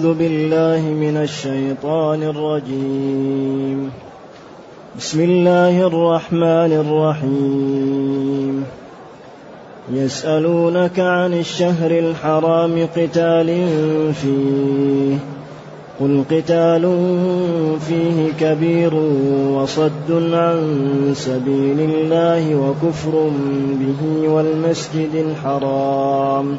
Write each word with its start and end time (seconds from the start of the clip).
أعوذ 0.00 0.14
بالله 0.14 0.80
من 0.80 1.16
الشيطان 1.16 2.22
الرجيم. 2.22 3.90
بسم 4.98 5.20
الله 5.20 5.86
الرحمن 5.86 6.72
الرحيم. 6.72 8.64
يسألونك 9.92 11.00
عن 11.00 11.34
الشهر 11.34 11.90
الحرام 11.90 12.88
قتال 12.96 13.46
فيه. 14.14 15.16
قل 16.00 16.24
قتال 16.30 16.96
فيه 17.88 18.32
كبير 18.40 18.94
وصد 19.52 20.32
عن 20.32 20.58
سبيل 21.16 21.80
الله 21.80 22.54
وكفر 22.54 23.30
به 23.80 24.28
والمسجد 24.28 25.14
الحرام. 25.14 26.58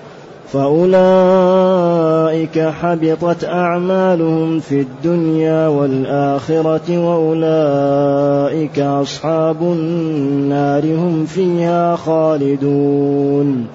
فأولئك 0.53 2.19
حبطت 2.59 3.43
أعمالهم 3.43 4.59
في 4.59 4.81
الدنيا 4.81 5.67
والآخرة 5.67 6.97
وأولئك 7.07 8.79
أصحاب 8.79 9.61
النار 9.61 10.85
هم 10.85 11.25
فيها 11.25 11.95
خالدون 11.95 13.65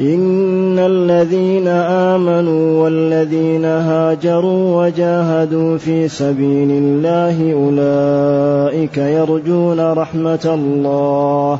إن 0.00 0.78
الذين 0.78 1.68
آمنوا 1.68 2.82
والذين 2.82 3.64
هاجروا 3.64 4.84
وجاهدوا 4.84 5.78
في 5.78 6.08
سبيل 6.08 6.70
الله 6.70 7.52
أولئك 7.52 8.98
يرجون 8.98 9.80
رحمة 9.92 10.50
الله 10.54 11.58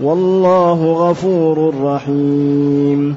والله 0.00 0.92
غفور 0.92 1.74
رحيم 1.82 3.16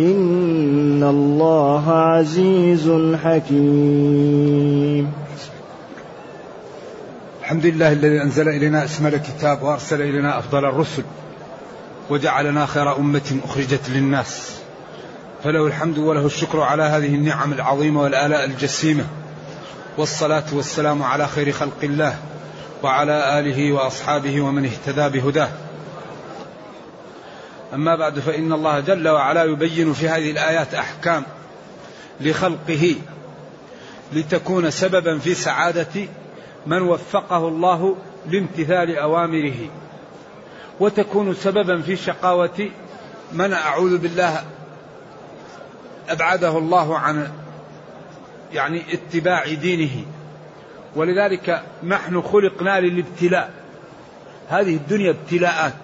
إن 0.00 1.02
الله 1.02 1.92
عزيز 1.92 2.90
حكيم. 3.24 5.12
الحمد 7.40 7.66
لله 7.66 7.92
الذي 7.92 8.22
أنزل 8.22 8.48
إلينا 8.48 8.84
أشمل 8.84 9.14
الكتاب 9.14 9.62
وأرسل 9.62 10.02
إلينا 10.02 10.38
أفضل 10.38 10.64
الرسل 10.64 11.02
وجعلنا 12.10 12.66
خير 12.66 12.96
أمة 12.96 13.38
أخرجت 13.44 13.90
للناس. 13.90 14.60
فله 15.44 15.66
الحمد 15.66 15.98
وله 15.98 16.26
الشكر 16.26 16.60
على 16.60 16.82
هذه 16.82 17.14
النعم 17.14 17.52
العظيمة 17.52 18.02
والآلاء 18.02 18.44
الجسيمة. 18.44 19.04
والصلاة 19.98 20.44
والسلام 20.52 21.02
على 21.02 21.26
خير 21.28 21.52
خلق 21.52 21.78
الله 21.82 22.14
وعلى 22.82 23.40
آله 23.40 23.72
وأصحابه 23.72 24.40
ومن 24.40 24.64
اهتدى 24.64 25.20
بهداه. 25.20 25.48
أما 27.74 27.96
بعد 27.96 28.18
فإن 28.18 28.52
الله 28.52 28.80
جل 28.80 29.08
وعلا 29.08 29.44
يبين 29.44 29.92
في 29.92 30.08
هذه 30.08 30.30
الآيات 30.30 30.74
أحكام 30.74 31.22
لخلقه 32.20 32.94
لتكون 34.12 34.70
سببا 34.70 35.18
في 35.18 35.34
سعادة 35.34 36.08
من 36.66 36.82
وفقه 36.82 37.48
الله 37.48 37.96
لامتثال 38.30 38.96
أوامره 38.98 39.68
وتكون 40.80 41.34
سببا 41.34 41.82
في 41.82 41.96
شقاوة 41.96 42.70
من 43.32 43.52
أعوذ 43.52 43.98
بالله 43.98 44.44
أبعده 46.08 46.58
الله 46.58 46.98
عن 46.98 47.28
يعني 48.52 48.82
اتباع 48.92 49.54
دينه. 49.54 50.04
ولذلك 50.96 51.62
نحن 51.84 52.22
خلقنا 52.22 52.80
للابتلاء. 52.80 53.50
هذه 54.48 54.76
الدنيا 54.76 55.10
ابتلاءات. 55.10 55.74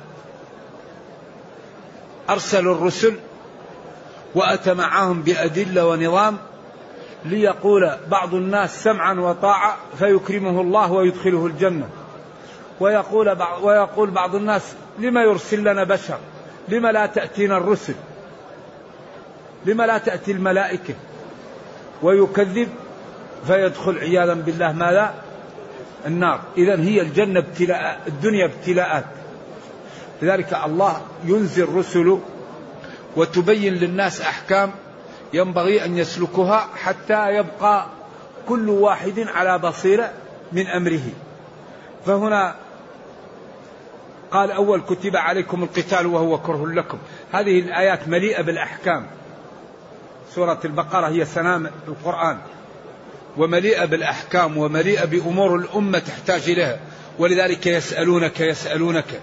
أرسلوا 2.31 2.75
الرسل 2.75 3.15
وأتى 4.35 4.75
معهم 4.75 5.23
بأدلة 5.23 5.87
ونظام 5.87 6.37
ليقول 7.25 7.91
بعض 8.09 8.35
الناس 8.35 8.85
سمعا 8.85 9.15
وطاعة 9.15 9.77
فيكرمه 9.99 10.61
الله 10.61 10.93
ويدخله 10.93 11.47
الجنة. 11.47 11.89
ويقول 12.81 13.35
بعض 13.35 13.65
ويقول 13.65 14.11
بعض 14.11 14.35
الناس 14.35 14.75
لما 14.99 15.23
يرسل 15.23 15.61
لنا 15.61 15.85
بشر؟ 15.85 16.19
لما 16.69 16.93
لا 16.93 17.07
تأتينا 17.07 17.57
الرسل؟ 17.57 17.95
لما 19.67 19.87
لا 19.87 19.99
تأتي 19.99 20.33
الملائكة؟ 20.33 20.95
ويكذب 22.03 22.69
فيدخل 23.47 23.99
عياذا 23.99 24.35
بالله 24.35 24.73
ماذا؟ 24.73 25.15
النار. 26.07 26.41
إذا 26.57 26.81
هي 26.81 27.01
الجنة 27.01 27.41
ابتلاء 27.41 28.01
الدنيا 28.07 28.47
ابتلاءات. 28.47 29.05
لذلك 30.22 30.54
الله 30.65 31.00
ينزل 31.25 31.69
رسله 31.75 32.21
وتبين 33.16 33.75
للناس 33.75 34.21
أحكام 34.21 34.71
ينبغي 35.32 35.84
أن 35.84 35.99
يسلكها 35.99 36.69
حتى 36.77 37.31
يبقى 37.34 37.87
كل 38.49 38.69
واحد 38.69 39.19
على 39.19 39.59
بصيرة 39.59 40.12
من 40.53 40.66
أمره. 40.66 41.03
فهنا 42.06 42.54
قال 44.31 44.50
أول 44.50 44.81
كتب 44.81 45.16
عليكم 45.16 45.62
القتال 45.62 46.06
وهو 46.06 46.38
كره 46.38 46.66
لكم. 46.66 46.98
هذه 47.33 47.60
الآيات 47.60 48.09
مليئة 48.09 48.43
بالأحكام. 48.43 49.06
سورة 50.34 50.60
البقرة 50.65 51.09
هي 51.09 51.25
سنام 51.25 51.71
القرآن. 51.88 52.38
ومليئة 53.37 53.84
بالأحكام 53.84 54.56
ومليئة 54.56 55.04
بأمور 55.04 55.56
الأمة 55.56 55.98
تحتاج 55.98 56.50
إليها. 56.50 56.78
ولذلك 57.19 57.66
يسألونك 57.66 58.41
يسألونك. 58.41 59.21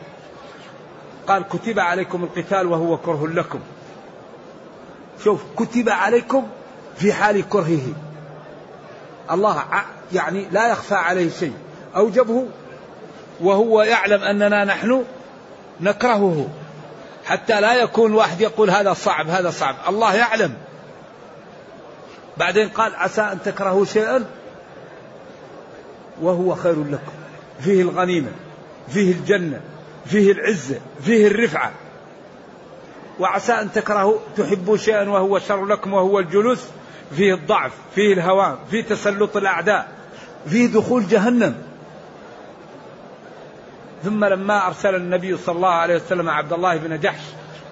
قال 1.27 1.43
كتب 1.43 1.79
عليكم 1.79 2.23
القتال 2.23 2.67
وهو 2.67 2.97
كره 2.97 3.27
لكم. 3.27 3.59
شوف 5.23 5.43
كتب 5.57 5.89
عليكم 5.89 6.47
في 6.97 7.13
حال 7.13 7.49
كرهه. 7.49 7.93
الله 9.31 9.63
يعني 10.13 10.47
لا 10.51 10.71
يخفى 10.71 10.95
عليه 10.95 11.29
شيء. 11.29 11.53
أوجبه 11.95 12.47
وهو 13.41 13.81
يعلم 13.81 14.23
أننا 14.23 14.63
نحن 14.63 15.03
نكرهه. 15.81 16.47
حتى 17.25 17.61
لا 17.61 17.73
يكون 17.73 18.13
واحد 18.13 18.41
يقول 18.41 18.69
هذا 18.69 18.93
صعب 18.93 19.29
هذا 19.29 19.49
صعب. 19.49 19.75
الله 19.89 20.15
يعلم. 20.15 20.53
بعدين 22.37 22.69
قال 22.69 22.95
عسى 22.95 23.21
أن 23.21 23.39
تكرهوا 23.45 23.85
شيئا 23.85 24.25
وهو 26.21 26.55
خير 26.55 26.83
لكم. 26.83 27.11
فيه 27.59 27.81
الغنيمة 27.81 28.31
فيه 28.87 29.11
الجنة. 29.11 29.61
فيه 30.05 30.31
العزة 30.31 30.79
فيه 31.03 31.27
الرفعة. 31.27 31.71
وعسى 33.19 33.53
أن 33.53 33.71
تكرهوا 33.71 34.17
تحبوا 34.37 34.77
شيئا 34.77 35.09
وهو 35.09 35.39
شر 35.39 35.65
لكم 35.65 35.93
وهو 35.93 36.19
الجلوس 36.19 36.63
فيه 37.15 37.33
الضعف 37.33 37.71
فيه 37.95 38.13
الهوان 38.13 38.55
فيه 38.71 38.83
تسلط 38.83 39.37
الأعداء 39.37 39.87
فيه 40.47 40.67
دخول 40.67 41.07
جهنم. 41.07 41.55
ثم 44.03 44.25
لما 44.25 44.67
أرسل 44.67 44.95
النبي 44.95 45.37
صلى 45.37 45.55
الله 45.55 45.69
عليه 45.69 45.95
وسلم 45.95 46.29
عبد 46.29 46.53
الله 46.53 46.77
بن 46.77 46.99
جحش 46.99 47.23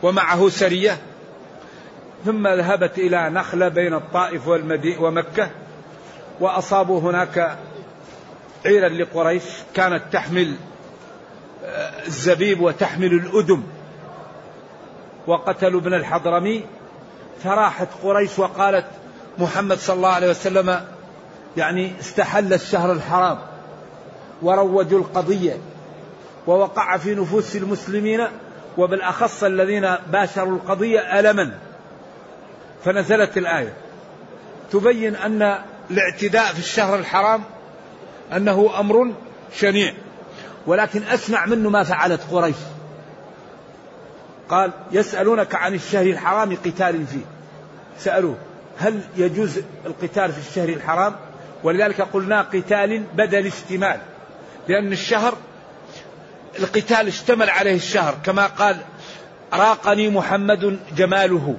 ومعه 0.03 0.49
سرية 0.49 0.97
ثم 2.25 2.47
ذهبت 2.47 2.97
إلى 2.97 3.29
نخلة 3.29 3.67
بين 3.67 3.93
الطائف 3.93 4.47
ومكة 4.99 5.49
وأصابوا 6.39 6.99
هناك 6.99 7.57
عيرا 8.65 8.89
لقريش 8.89 9.43
كانت 9.73 10.03
تحمل 10.11 10.55
الزبيب 12.07 12.61
وتحمل 12.61 13.13
الأدم 13.13 13.63
وقتلوا 15.27 15.81
ابن 15.81 15.93
الحضرمي 15.93 16.63
فراحت 17.43 17.87
قريش 18.03 18.39
وقالت 18.39 18.85
محمد 19.37 19.77
صلى 19.77 19.95
الله 19.95 20.09
عليه 20.09 20.29
وسلم 20.29 20.85
يعني 21.57 21.91
استحل 21.99 22.53
الشهر 22.53 22.91
الحرام 22.91 23.37
وروجوا 24.41 24.99
القضية 24.99 25.57
ووقع 26.47 26.97
في 26.97 27.15
نفوس 27.15 27.55
المسلمين 27.55 28.27
وبالأخص 28.77 29.43
الذين 29.43 29.95
باشروا 30.11 30.55
القضية 30.55 31.19
ألما. 31.19 31.57
فنزلت 32.85 33.37
الآية. 33.37 33.73
تبين 34.71 35.15
أن 35.15 35.57
الاعتداء 35.91 36.53
في 36.53 36.59
الشهر 36.59 36.95
الحرام 36.99 37.43
أنه 38.35 38.79
أمر 38.79 39.11
شنيع. 39.55 39.93
ولكن 40.67 41.03
أسمع 41.03 41.45
منه 41.45 41.69
ما 41.69 41.83
فعلت 41.83 42.21
قريش. 42.31 42.55
قال 44.49 44.71
يسألونك 44.91 45.55
عن 45.55 45.73
الشهر 45.73 46.05
الحرام 46.05 46.55
قتال 46.55 47.07
فيه. 47.07 47.25
سألوه 47.99 48.37
هل 48.77 49.01
يجوز 49.17 49.59
القتال 49.85 50.31
في 50.31 50.49
الشهر 50.49 50.69
الحرام؟ 50.69 51.15
ولذلك 51.63 52.01
قلنا 52.01 52.41
قتال 52.41 53.03
بدل 53.13 53.47
اشتمال 53.47 53.99
لأن 54.67 54.91
الشهر 54.91 55.33
القتال 56.59 57.07
اشتمل 57.07 57.49
عليه 57.49 57.75
الشهر. 57.75 58.15
كما 58.25 58.45
قال 58.45 58.77
راقني 59.53 60.09
محمد 60.09 60.79
جماله. 60.95 61.55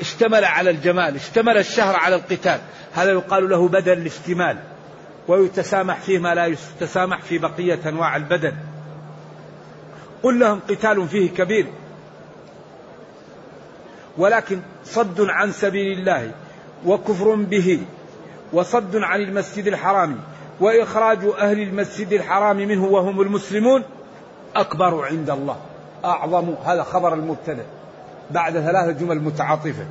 اشتمل 0.00 0.44
على 0.44 0.70
الجمال 0.70 1.16
اشتمل 1.16 1.58
الشهر 1.58 1.96
على 1.96 2.14
القتال. 2.14 2.60
هذا 2.94 3.10
يقال 3.10 3.48
له 3.48 3.68
بدل 3.68 3.92
الاشتمال 3.92 4.58
ويتسامح 5.28 6.00
فيه 6.00 6.18
ما 6.18 6.34
لا 6.34 6.46
يتسامح 6.46 7.22
في 7.22 7.38
بقية 7.38 7.78
أنواع 7.86 8.16
البدن. 8.16 8.54
قل 10.22 10.40
لهم 10.40 10.60
قتال 10.68 11.08
فيه 11.08 11.30
كبير. 11.30 11.66
ولكن 14.18 14.60
صد 14.84 15.20
عن 15.20 15.52
سبيل 15.52 15.98
الله 15.98 16.30
وكفر 16.86 17.34
به 17.34 17.80
وصد 18.52 18.96
عن 18.96 19.20
المسجد 19.20 19.66
الحرام 19.66 20.18
وإخراج 20.60 21.18
أهل 21.38 21.60
المسجد 21.60 22.12
الحرام 22.12 22.56
منه 22.56 22.84
وهم 22.84 23.20
المسلمون 23.20 23.82
أكبر 24.56 25.04
عند 25.04 25.30
الله 25.30 25.56
أعظم. 26.04 26.54
هذا 26.64 26.82
خبر 26.82 27.14
المبتدأ 27.14 27.66
بعد 28.30 28.52
ثلاثة 28.52 28.90
جمل 28.92 29.20
متعاطفة. 29.20 29.86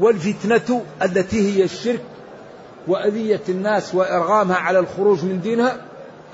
والفتنة 0.00 0.84
التي 1.02 1.56
هي 1.56 1.64
الشرك 1.64 2.00
وأذية 2.86 3.40
الناس 3.48 3.94
وإرغامها 3.94 4.56
على 4.56 4.78
الخروج 4.78 5.24
من 5.24 5.40
دينها 5.40 5.76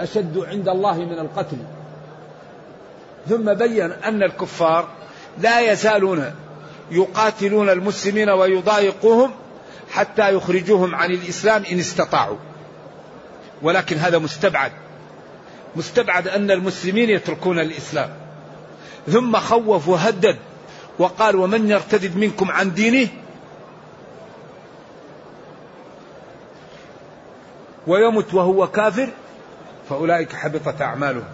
أشد 0.00 0.38
عند 0.38 0.68
الله 0.68 0.98
من 0.98 1.18
القتل. 1.18 1.56
ثم 3.28 3.54
بين 3.54 3.92
أن 3.92 4.22
الكفار 4.22 4.88
لا 5.38 5.60
يزالون 5.72 6.34
يقاتلون 6.90 7.70
المسلمين 7.70 8.30
ويضايقوهم 8.30 9.30
حتى 9.90 10.34
يخرجوهم 10.34 10.94
عن 10.94 11.10
الإسلام 11.10 11.62
إن 11.72 11.78
استطاعوا. 11.78 12.36
ولكن 13.62 13.96
هذا 13.96 14.18
مستبعد. 14.18 14.72
مستبعد 15.76 16.28
أن 16.28 16.50
المسلمين 16.50 17.10
يتركون 17.10 17.58
الإسلام. 17.58 18.10
ثم 19.06 19.36
خوف 19.36 19.88
وهدد 19.88 20.36
وقال 20.98 21.36
ومن 21.36 21.70
يرتد 21.70 22.16
منكم 22.16 22.50
عن 22.50 22.74
دينه؟ 22.74 23.08
ويمت 27.88 28.34
وهو 28.34 28.66
كافر 28.66 29.08
فأولئك 29.88 30.32
حبطت 30.32 30.82
أعمالهم. 30.82 31.24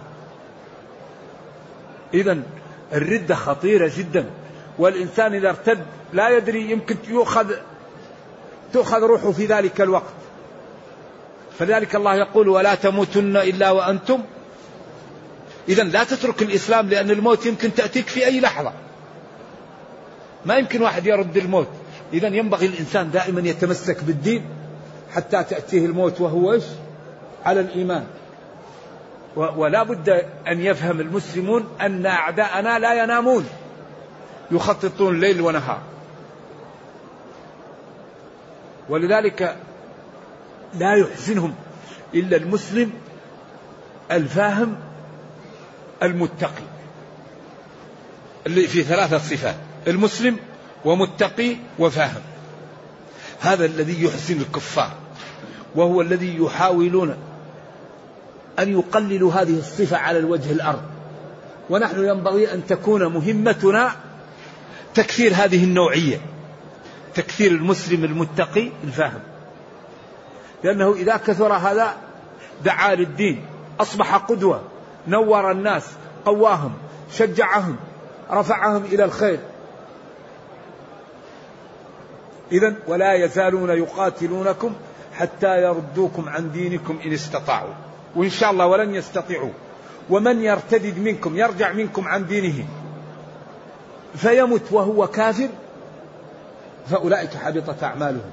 إذا 2.13 2.39
الردة 2.93 3.35
خطيرة 3.35 3.91
جدا. 3.97 4.25
والإنسان 4.79 5.33
إذا 5.33 5.49
ارتد 5.49 5.85
لا 6.13 6.29
يدري 6.29 6.71
يمكن 6.71 6.95
يؤخذ 7.07 7.51
تؤخذ 8.73 9.03
روحه 9.03 9.31
في 9.31 9.45
ذلك 9.45 9.81
الوقت. 9.81 10.13
فلذلك 11.59 11.95
الله 11.95 12.15
يقول 12.15 12.49
ولا 12.49 12.75
تموتن 12.75 13.37
إلا 13.37 13.71
وأنتم. 13.71 14.21
إذا 15.69 15.83
لا 15.83 16.03
تترك 16.03 16.41
الإسلام 16.41 16.89
لأن 16.89 17.11
الموت 17.11 17.45
يمكن 17.45 17.73
تأتيك 17.73 18.07
في 18.07 18.25
أي 18.25 18.39
لحظة. 18.39 18.73
ما 20.45 20.57
يمكن 20.57 20.81
واحد 20.81 21.05
يرد 21.05 21.37
الموت. 21.37 21.69
إذا 22.13 22.27
ينبغي 22.27 22.65
الإنسان 22.65 23.11
دائما 23.11 23.41
يتمسك 23.41 24.03
بالدين. 24.03 24.45
حتى 25.11 25.43
تأتيه 25.43 25.85
الموت 25.85 26.21
وهو 26.21 26.53
إيش؟ 26.53 26.63
على 27.45 27.59
الإيمان. 27.59 28.05
ولا 29.35 29.83
بد 29.83 30.09
أن 30.47 30.61
يفهم 30.61 30.99
المسلمون 30.99 31.67
أن 31.81 32.05
أعداءنا 32.05 32.79
لا 32.79 33.03
ينامون. 33.03 33.45
يخططون 34.51 35.19
ليل 35.19 35.41
ونهار. 35.41 35.81
ولذلك 38.89 39.55
لا 40.73 40.95
يحزنهم 40.95 41.55
إلا 42.13 42.37
المسلم 42.37 42.91
الفاهم 44.11 44.77
المتقي. 46.03 46.63
اللي 48.47 48.67
في 48.67 48.83
ثلاثة 48.83 49.17
صفات 49.17 49.55
المسلم 49.87 50.37
ومتقي 50.85 51.55
وفاهم. 51.79 52.21
هذا 53.45 53.65
الذي 53.65 54.03
يحزن 54.03 54.41
الكفار 54.41 54.91
وهو 55.75 56.01
الذي 56.01 56.37
يحاولون 56.37 57.15
أن 58.59 58.71
يقللوا 58.71 59.33
هذه 59.33 59.59
الصفة 59.59 59.97
على 59.97 60.19
الوجه 60.19 60.51
الأرض. 60.51 60.81
ونحن 61.69 62.05
ينبغي 62.05 62.53
أن 62.53 62.67
تكون 62.67 63.05
مهمتنا 63.07 63.91
تكثير 64.93 65.33
هذه 65.35 65.63
النوعية 65.63 66.21
تكثير 67.15 67.51
المسلم 67.51 68.03
المتقي 68.03 68.71
الفاهم. 68.83 69.19
لأنه 70.63 70.93
إذا 70.93 71.17
كثر 71.17 71.53
هذا 71.53 71.93
دعا 72.65 72.95
للدين 72.95 73.45
أصبح 73.79 74.15
قدوة 74.15 74.61
نور 75.07 75.51
الناس 75.51 75.83
قواهم 76.25 76.73
شجعهم 77.11 77.75
رفعهم 78.31 78.85
إلى 78.85 79.05
الخير. 79.05 79.39
إذا 82.51 82.75
ولا 82.87 83.13
يزالون 83.13 83.69
يقاتلونكم 83.69 84.73
حتى 85.13 85.61
يردوكم 85.61 86.29
عن 86.29 86.51
دينكم 86.51 86.99
إن 87.05 87.13
استطاعوا. 87.13 87.73
وإن 88.15 88.29
شاء 88.29 88.51
الله 88.51 88.65
ولن 88.65 88.95
يستطيعوا. 88.95 89.51
ومن 90.09 90.41
يرتدد 90.41 90.99
منكم 90.99 91.37
يرجع 91.37 91.71
منكم 91.71 92.07
عن 92.07 92.27
دينه. 92.27 92.65
فيمت 94.15 94.71
وهو 94.71 95.07
كافر 95.07 95.49
فأولئك 96.89 97.33
حبطت 97.33 97.83
أعمالهم 97.83 98.31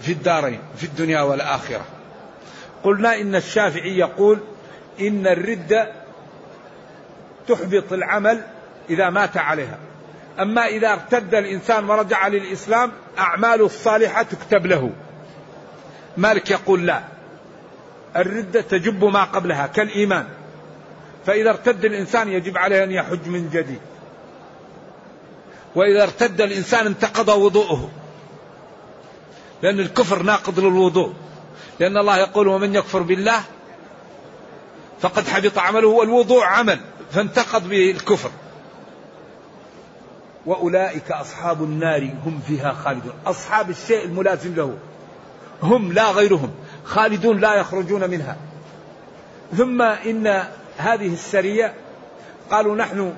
في 0.00 0.12
الدارين 0.12 0.58
في 0.76 0.84
الدنيا 0.84 1.20
والآخرة. 1.20 1.84
قلنا 2.84 3.20
إن 3.20 3.34
الشافعي 3.34 3.98
يقول 3.98 4.38
إن 5.00 5.26
الردة 5.26 5.92
تحبط 7.48 7.92
العمل 7.92 8.40
إذا 8.90 9.10
مات 9.10 9.36
عليها. 9.36 9.78
أما 10.38 10.66
إذا 10.66 10.92
ارتد 10.92 11.34
الإنسان 11.34 11.90
ورجع 11.90 12.28
للإسلام 12.28 12.92
أعماله 13.18 13.66
الصالحة 13.66 14.22
تكتب 14.22 14.66
له. 14.66 14.90
مالك 16.16 16.50
يقول 16.50 16.86
لا. 16.86 17.02
الردة 18.16 18.60
تجب 18.60 19.04
ما 19.04 19.24
قبلها 19.24 19.66
كالإيمان. 19.66 20.26
فإذا 21.26 21.50
ارتد 21.50 21.84
الإنسان 21.84 22.28
يجب 22.28 22.58
عليه 22.58 22.84
أن 22.84 22.90
يحج 22.90 23.28
من 23.28 23.50
جديد. 23.50 23.80
وإذا 25.74 26.02
ارتد 26.02 26.40
الإنسان 26.40 26.86
انتقض 26.86 27.28
وضوءه. 27.28 27.90
لأن 29.62 29.80
الكفر 29.80 30.22
ناقض 30.22 30.60
للوضوء. 30.60 31.12
لأن 31.80 31.96
الله 31.96 32.18
يقول 32.18 32.48
ومن 32.48 32.74
يكفر 32.74 33.02
بالله 33.02 33.42
فقد 35.00 35.28
حبط 35.28 35.58
عمله 35.58 35.88
والوضوء 35.88 36.44
عمل. 36.44 36.80
فانتقض 37.12 37.68
به 37.68 37.90
الكفر. 37.90 38.30
وأولئك 40.46 41.12
أصحاب 41.12 41.62
النار 41.62 42.10
هم 42.26 42.40
فيها 42.46 42.72
خالدون. 42.72 43.12
أصحاب 43.26 43.70
الشيء 43.70 44.04
الملازم 44.04 44.54
له. 44.54 44.74
هم 45.62 45.92
لا 45.92 46.10
غيرهم. 46.10 46.50
خالدون 46.84 47.40
لا 47.40 47.54
يخرجون 47.54 48.10
منها. 48.10 48.36
ثم 49.56 49.82
إن 49.82 50.44
هذه 50.78 51.12
السرية 51.12 51.74
قالوا 52.50 52.76
نحن 52.76 53.14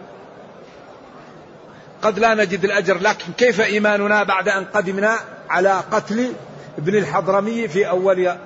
قد 2.03 2.19
لا 2.19 2.35
نجد 2.35 2.65
الأجر 2.65 2.99
لكن 2.99 3.33
كيف 3.33 3.61
إيماننا 3.61 4.23
بعد 4.23 4.49
أن 4.49 4.65
قدمنا 4.65 5.17
على 5.51 5.73
قتل 5.93 6.33
ابن 6.79 6.95
الحضرمي 6.95 7.69
في 7.69 7.89
أول 7.89 8.37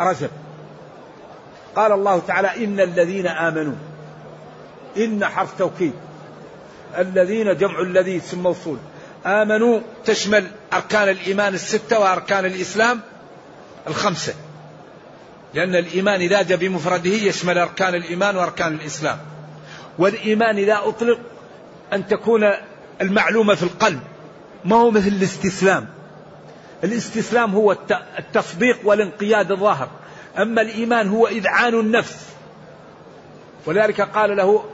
رجب؟ 0.00 0.30
قال 1.76 1.92
الله 1.92 2.18
تعالى 2.26 2.64
إن 2.64 2.80
الذين 2.80 3.26
آمنوا 3.26 3.74
إن 4.96 5.24
حرف 5.24 5.58
توكيد 5.58 5.92
الذين 6.98 7.56
جمع 7.56 7.80
الذي 7.80 8.16
اسم 8.16 8.42
موصول 8.42 8.78
آمنوا 9.26 9.80
تشمل 10.04 10.46
أركان 10.72 11.08
الإيمان 11.08 11.54
الستة 11.54 11.98
وأركان 11.98 12.44
الإسلام 12.44 13.00
الخمسة. 13.86 14.34
لأن 15.54 15.76
الإيمان 15.76 16.20
إذا 16.20 16.42
جاء 16.42 16.58
بمفرده 16.58 17.10
يشمل 17.10 17.58
أركان 17.58 17.94
الإيمان 17.94 18.36
وأركان 18.36 18.74
الإسلام. 18.74 19.18
والإيمان 19.98 20.58
إذا 20.58 20.80
أطلق 20.84 21.18
أن 21.92 22.06
تكون 22.06 22.50
المعلومة 23.00 23.54
في 23.54 23.62
القلب 23.62 24.00
ما 24.64 24.76
هو 24.76 24.90
مثل 24.90 25.08
الاستسلام. 25.08 25.88
الاستسلام 26.84 27.54
هو 27.54 27.76
التصديق 28.18 28.78
والانقياد 28.84 29.52
الظاهر. 29.52 29.88
أما 30.38 30.62
الإيمان 30.62 31.08
هو 31.08 31.26
إذعان 31.26 31.74
النفس. 31.74 32.26
ولذلك 33.66 34.00
قال 34.00 34.36
له 34.36 34.64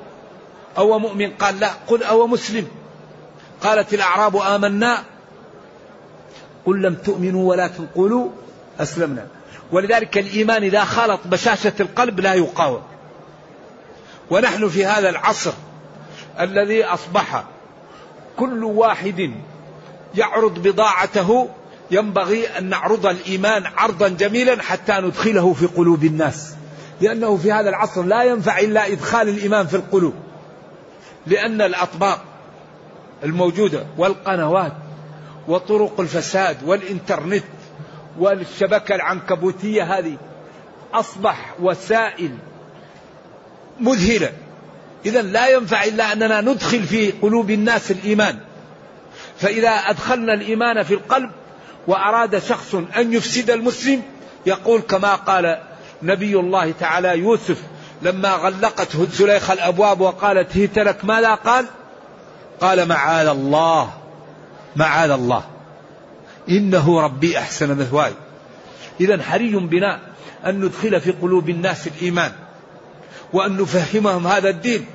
أو 0.79 0.99
مؤمن؟ 0.99 1.31
قال 1.31 1.61
لا. 1.61 1.71
قل 1.87 2.03
أو 2.03 2.27
مسلم. 2.27 2.67
قالت 3.63 3.95
الأعراب 3.95 4.37
آمنا. 4.37 5.03
قل 6.67 6.83
لم 6.83 6.95
تؤمنوا 6.95 7.51
ولكن 7.51 7.87
قولوا 7.87 8.29
أسلمنا. 8.81 9.27
ولذلك 9.73 10.19
الإيمان 10.19 10.63
إذا 10.63 10.85
خالط 10.85 11.21
بشاشة 11.25 11.73
القلب 11.81 12.21
لا 12.21 12.35
يقاوم. 12.35 12.83
ونحن 14.31 14.69
في 14.69 14.87
هذا 14.87 15.11
العصر 15.11 15.53
الذي 16.41 16.85
أصبح 16.85 17.45
كل 18.37 18.65
واحد 18.65 19.31
يعرض 20.15 20.63
بضاعته. 20.63 21.49
ينبغي 21.91 22.47
أن 22.59 22.69
نعرض 22.69 23.07
الإيمان 23.07 23.67
عرضا 23.67 24.09
جميلا 24.09 24.63
حتى 24.63 24.93
ندخله 24.93 25.53
في 25.53 25.67
قلوب 25.67 26.05
الناس. 26.05 26.55
لأنه 27.01 27.37
في 27.37 27.53
هذا 27.53 27.69
العصر 27.69 28.03
لا 28.03 28.23
ينفع 28.23 28.59
إلا 28.59 28.93
إدخال 28.93 29.29
الإيمان 29.29 29.67
في 29.67 29.77
القلوب. 29.77 30.15
لأن 31.27 31.63
الأطباق 31.63 32.25
الموجودة 33.25 33.87
والقنوات 33.99 34.73
وطرق 35.49 36.01
الفساد 36.01 36.57
والإنترنت 36.65 37.45
والشبكة 38.19 38.95
العنكبوتية 38.95 39.99
هذه 39.99 40.17
أصبح 40.95 41.55
وسائل 41.61 42.31
مذهلة. 43.81 44.33
إذا 45.07 45.23
لا 45.23 45.49
ينفع 45.49 45.85
إلا 45.85 46.13
أننا 46.13 46.41
ندخل 46.41 46.83
في 46.83 47.11
قلوب 47.11 47.51
الناس 47.51 47.91
الإيمان. 47.91 48.39
فإذا 49.39 49.71
أدخلنا 49.71 50.35
الإيمان 50.35 50.83
في 50.83 50.95
القلب 50.95 51.31
وأراد 51.87 52.39
شخص 52.39 52.75
أن 52.75 53.13
يفسد 53.13 53.51
المسلم 53.51 54.03
يقول 54.47 54.81
كما 54.81 55.15
قال 55.15 55.59
نبي 56.03 56.37
الله 56.37 56.73
تعالى 56.81 57.19
يوسف 57.19 57.63
لما 58.03 58.29
غلقته 58.29 59.07
زليخة 59.13 59.53
الأبواب 59.53 60.01
وقالت 60.01 60.57
هيت 60.57 60.79
لك 60.79 61.05
ماذا 61.05 61.35
قال؟ 61.35 61.67
قال 62.61 62.89
معاذ 62.89 63.27
الله 63.27 63.91
معاذ 64.77 65.11
الله. 65.11 65.45
إنه 66.49 67.01
ربي 67.01 67.39
أحسن 67.39 67.79
مثواي. 67.79 68.13
إذا 69.01 69.23
حري 69.23 69.57
بنا 69.57 70.01
أن 70.47 70.61
ندخل 70.61 71.01
في 71.01 71.11
قلوب 71.11 71.49
الناس 71.49 71.87
الإيمان 71.87 72.33
وأن 73.33 73.57
نفهمهم 73.57 74.27
هذا 74.27 74.49
الدين 74.49 74.87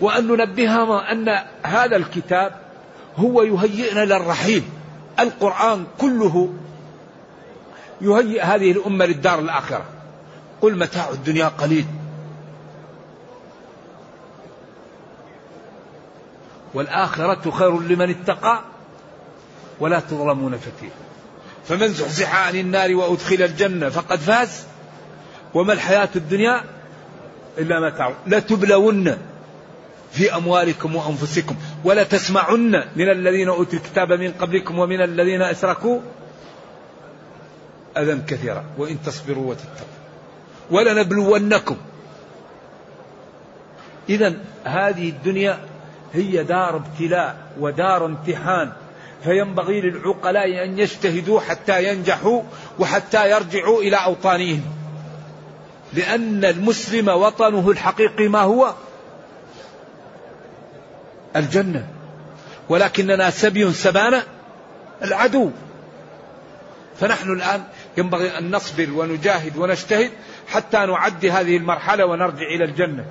وأن 0.00 0.26
ننبههم 0.26 0.90
أن 0.92 1.38
هذا 1.62 1.96
الكتاب 1.96 2.52
هو 3.16 3.42
يهيئنا 3.42 4.04
للرحيل 4.04 4.62
القرآن 5.20 5.86
كله 5.98 6.54
يهيئ 8.00 8.42
هذه 8.42 8.72
الأمة 8.72 9.06
للدار 9.06 9.38
الآخرة. 9.38 9.84
قل 10.62 10.78
متاع 10.78 11.10
الدنيا 11.10 11.48
قليل. 11.48 11.86
والآخرة 16.74 17.50
خير 17.50 17.80
لمن 17.80 18.10
اتقى 18.10 18.60
ولا 19.80 20.00
تظلمون 20.00 20.56
فتيلا 20.56 20.92
فمن 21.68 21.88
زحزح 21.88 22.46
عن 22.46 22.56
النار 22.56 22.94
وأدخل 22.94 23.42
الجنة 23.42 23.88
فقد 23.88 24.18
فاز. 24.18 24.64
وما 25.54 25.72
الحياة 25.72 26.08
الدنيا 26.16 26.64
إلا 27.58 27.80
متاع. 27.80 28.12
لتبلون 28.26 29.18
في 30.12 30.34
أموالكم 30.36 30.96
وأنفسكم 30.96 31.56
ولا 31.84 32.02
تسمعن 32.02 32.84
من 32.96 33.10
الذين 33.10 33.48
أوتوا 33.48 33.78
الكتاب 33.78 34.12
من 34.12 34.32
قبلكم 34.32 34.78
ومن 34.78 35.00
الذين 35.00 35.42
أشركوا 35.42 36.00
أذى 37.96 38.22
كثيرا. 38.26 38.64
وإن 38.78 39.02
تصبروا 39.02 39.50
وتتقوا 39.50 39.98
ولنبلونكم. 40.70 41.76
إذا 44.08 44.34
هذه 44.64 45.08
الدنيا 45.08 45.58
هي 46.12 46.44
دار 46.44 46.76
ابتلاء 46.76 47.36
ودار 47.60 48.06
امتحان. 48.06 48.72
فينبغي 49.24 49.80
للعقلاء 49.80 50.64
أن 50.64 50.78
يجتهدوا 50.78 51.40
حتى 51.40 51.88
ينجحوا 51.88 52.42
وحتى 52.78 53.30
يرجعوا 53.30 53.80
إلى 53.82 53.96
أوطانهم. 53.96 54.62
لأن 55.92 56.44
المسلم 56.44 57.08
وطنه 57.08 57.70
الحقيقي 57.70 58.28
ما 58.28 58.40
هو؟ 58.40 58.74
الجنة. 61.36 61.86
ولكننا 62.68 63.30
سبي 63.30 63.72
سبانا 63.72 64.22
العدو. 65.02 65.50
فنحن 67.00 67.32
الآن 67.32 67.62
ينبغي 67.96 68.38
أن 68.38 68.50
نصبر 68.50 68.88
ونجاهد 68.92 69.56
ونجتهد 69.56 70.10
حتى 70.48 70.78
نعدي 70.78 71.30
هذه 71.30 71.56
المرحلة 71.56 72.06
ونرجع 72.06 72.46
إلى 72.46 72.64
الجنة. 72.64 73.04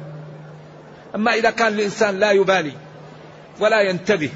أما 1.15 1.33
إذا 1.33 1.49
كان 1.49 1.73
الإنسان 1.73 2.19
لا 2.19 2.31
يبالي 2.31 2.73
ولا 3.59 3.81
ينتبه 3.81 4.29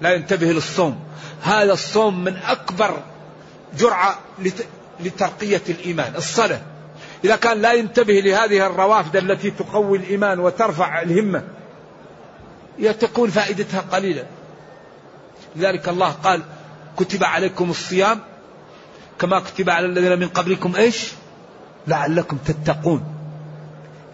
لا 0.00 0.14
ينتبه 0.14 0.46
للصوم. 0.46 0.98
هذا 1.42 1.72
الصوم 1.72 2.24
من 2.24 2.36
أكبر 2.36 3.02
جرعة 3.78 4.18
لترقية 5.00 5.62
الإيمان 5.68 6.14
الصلاة. 6.16 6.60
إذا 7.24 7.36
كان 7.36 7.62
لا 7.62 7.72
ينتبه 7.72 8.12
لهذه 8.12 8.66
الروافد 8.66 9.16
التي 9.16 9.50
تقوي 9.50 9.98
الإيمان 9.98 10.40
وترفع 10.40 11.02
الهمة 11.02 11.42
تكون 13.00 13.30
فائدتها 13.30 13.80
قليلة. 13.80 14.26
لذلك 15.56 15.88
الله 15.88 16.10
قال 16.10 16.42
كتب 16.96 17.24
عليكم 17.24 17.70
الصيام 17.70 18.20
كما 19.18 19.40
كتب 19.40 19.70
على 19.70 19.86
الذين 19.86 20.18
من 20.18 20.28
قبلكم 20.28 20.76
إيش؟ 20.76 21.12
لعلكم 21.86 22.36
تتقون. 22.36 23.04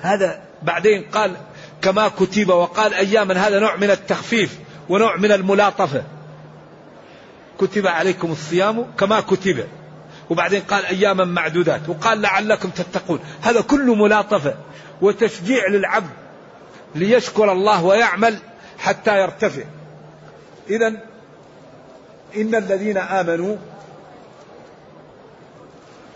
هذا 0.00 0.40
بعدين 0.62 1.02
قال 1.02 1.36
كما 1.82 2.08
كتب 2.08 2.48
وقال 2.48 2.94
أياما 2.94 3.48
هذا 3.48 3.58
نوع 3.58 3.76
من 3.76 3.90
التخفيف 3.90 4.58
ونوع 4.88 5.16
من 5.16 5.32
الملاطفة. 5.32 6.02
كتب 7.60 7.86
عليكم 7.86 8.32
الصيام 8.32 8.86
كما 8.98 9.20
كتب. 9.20 9.66
وبعدين 10.30 10.60
قال 10.60 10.86
أياما 10.86 11.24
معدودات. 11.24 11.88
وقال 11.88 12.22
لعلكم 12.22 12.70
تتقون. 12.70 13.20
هذا 13.40 13.60
كله 13.60 13.94
ملاطفة 13.94 14.54
وتشجيع 15.02 15.68
للعبد 15.68 16.10
ليشكر 16.94 17.52
الله 17.52 17.84
ويعمل 17.84 18.38
حتى 18.78 19.18
يرتفع. 19.18 19.62
إذا 20.70 20.88
إن 22.36 22.54
الذين 22.54 22.98
آمنوا 22.98 23.56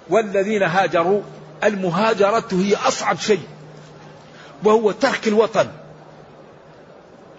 والذين 0.08 0.62
هاجروا 0.62 1.23
المهاجرة 1.64 2.49
هي 2.52 2.76
أصعب 2.76 3.18
شيء. 3.18 3.55
وهو 4.64 4.90
ترك 4.90 5.28
الوطن. 5.28 5.68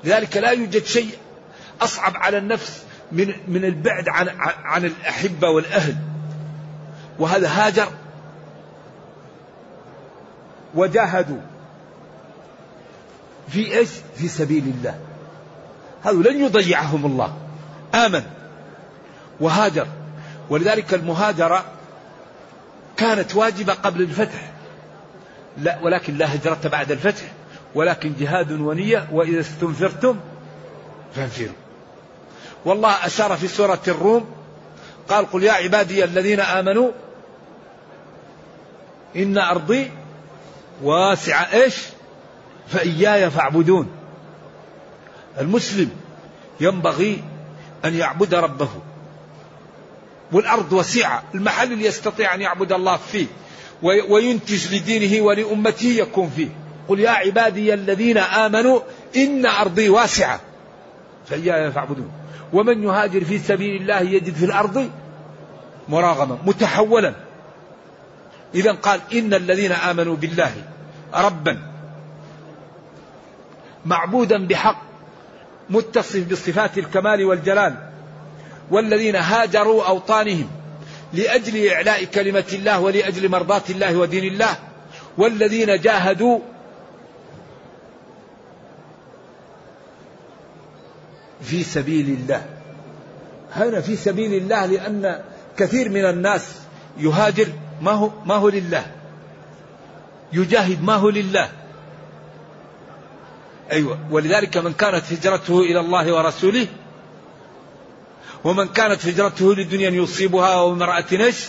لذلك 0.03 0.37
لا 0.37 0.51
يوجد 0.51 0.85
شيء 0.85 1.17
أصعب 1.81 2.17
على 2.17 2.37
النفس 2.37 2.83
من 3.11 3.33
من 3.47 3.65
البعد 3.65 4.09
عن 4.09 4.29
عن 4.63 4.85
الأحبة 4.85 5.49
والأهل. 5.49 5.95
وهذا 7.19 7.47
هاجر. 7.47 7.87
وجاهدوا. 10.75 11.41
في 13.47 13.77
إيش؟ 13.77 13.89
في 14.15 14.27
سبيل 14.27 14.63
الله. 14.77 14.99
هذا 16.03 16.31
لن 16.31 16.45
يضيعهم 16.45 17.05
الله. 17.05 17.37
آمن. 17.95 18.23
وهاجر. 19.39 19.87
ولذلك 20.49 20.93
المهاجرة 20.93 21.65
كانت 22.97 23.35
واجبة 23.35 23.73
قبل 23.73 24.01
الفتح. 24.01 24.51
لا 25.57 25.77
ولكن 25.81 26.17
لا 26.17 26.35
هجرة 26.35 26.59
بعد 26.63 26.91
الفتح 26.91 27.23
ولكن 27.75 28.13
جهاد 28.19 28.51
ونية 28.51 29.07
وإذا 29.11 29.39
استنفرتم 29.39 30.19
فانفروا. 31.15 31.55
والله 32.65 33.05
أشار 33.05 33.37
في 33.37 33.47
سورة 33.47 33.81
الروم 33.87 34.25
قال 35.09 35.31
قل 35.31 35.43
يا 35.43 35.51
عبادي 35.51 36.03
الذين 36.03 36.39
آمنوا 36.39 36.91
إن 39.15 39.37
أرضي 39.37 39.91
واسعة 40.83 41.53
إيش؟ 41.53 41.75
فإياي 42.67 43.29
فاعبدون. 43.29 43.87
المسلم 45.39 45.89
ينبغي 46.59 47.23
أن 47.85 47.95
يعبد 47.95 48.35
ربه 48.35 48.69
والأرض 50.31 50.73
وسيعة 50.73 51.23
المحل 51.35 51.73
اللي 51.73 51.85
يستطيع 51.85 52.35
أن 52.35 52.41
يعبد 52.41 52.71
الله 52.71 52.97
فيه. 52.97 53.27
وينتج 53.83 54.75
لدينه 54.75 55.25
ولأمته 55.25 55.87
يكون 55.87 56.29
فيه. 56.29 56.47
قل 56.87 56.99
يا 56.99 57.09
عبادي 57.09 57.73
الذين 57.73 58.17
آمنوا 58.17 58.79
إن 59.15 59.45
أرضي 59.45 59.89
واسعة. 59.89 60.39
فإياي 61.25 61.71
فاعبدون. 61.71 62.11
ومن 62.53 62.83
يهاجر 62.83 63.23
في 63.23 63.39
سبيل 63.39 63.81
الله 63.81 64.01
يجد 64.01 64.33
في 64.33 64.45
الأرض 64.45 64.89
مراغما 65.89 66.37
متحولا. 66.45 67.13
إذا 68.55 68.71
قال 68.71 68.99
إن 69.13 69.33
الذين 69.33 69.71
آمنوا 69.71 70.15
بالله 70.15 70.51
ربا 71.13 71.57
معبودا 73.85 74.47
بحق 74.47 74.81
متصف 75.69 76.31
بصفات 76.31 76.77
الكمال 76.77 77.25
والجلال 77.25 77.75
والذين 78.71 79.15
هاجروا 79.15 79.87
أوطانهم 79.87 80.49
لأجل 81.13 81.67
إعلاء 81.67 82.03
كلمة 82.03 82.45
الله 82.53 82.79
ولأجل 82.79 83.29
مرضاة 83.29 83.63
الله 83.69 83.97
ودين 83.97 84.23
الله. 84.23 84.57
والذين 85.17 85.81
جاهدوا 85.81 86.39
في 91.41 91.63
سبيل 91.63 92.09
الله. 92.09 92.45
هنا 93.53 93.81
في 93.81 93.95
سبيل 93.95 94.33
الله 94.33 94.65
لأن 94.65 95.21
كثير 95.57 95.89
من 95.89 96.05
الناس 96.05 96.55
يهاجر 96.99 97.47
ما 97.81 97.91
هو 97.91 98.09
ما 98.25 98.35
هو 98.35 98.49
لله. 98.49 98.85
يجاهد 100.33 100.83
ما 100.83 100.93
هو 100.93 101.09
لله. 101.09 101.49
أيوة. 103.71 103.99
ولذلك 104.11 104.57
من 104.57 104.73
كانت 104.73 105.13
هجرته 105.13 105.59
إلى 105.59 105.79
الله 105.79 106.13
ورسوله 106.13 106.67
ومن 108.43 108.67
كانت 108.67 109.05
هجرته 109.05 109.55
لدنيا 109.55 109.89
يصيبها 109.89 110.53
أو 110.53 110.73
امرأة 110.73 111.05
نش 111.11 111.45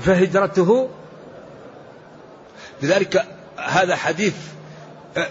فهجرته. 0.00 0.90
لذلك 2.82 3.26
هذا 3.56 3.96
حديث 3.96 4.34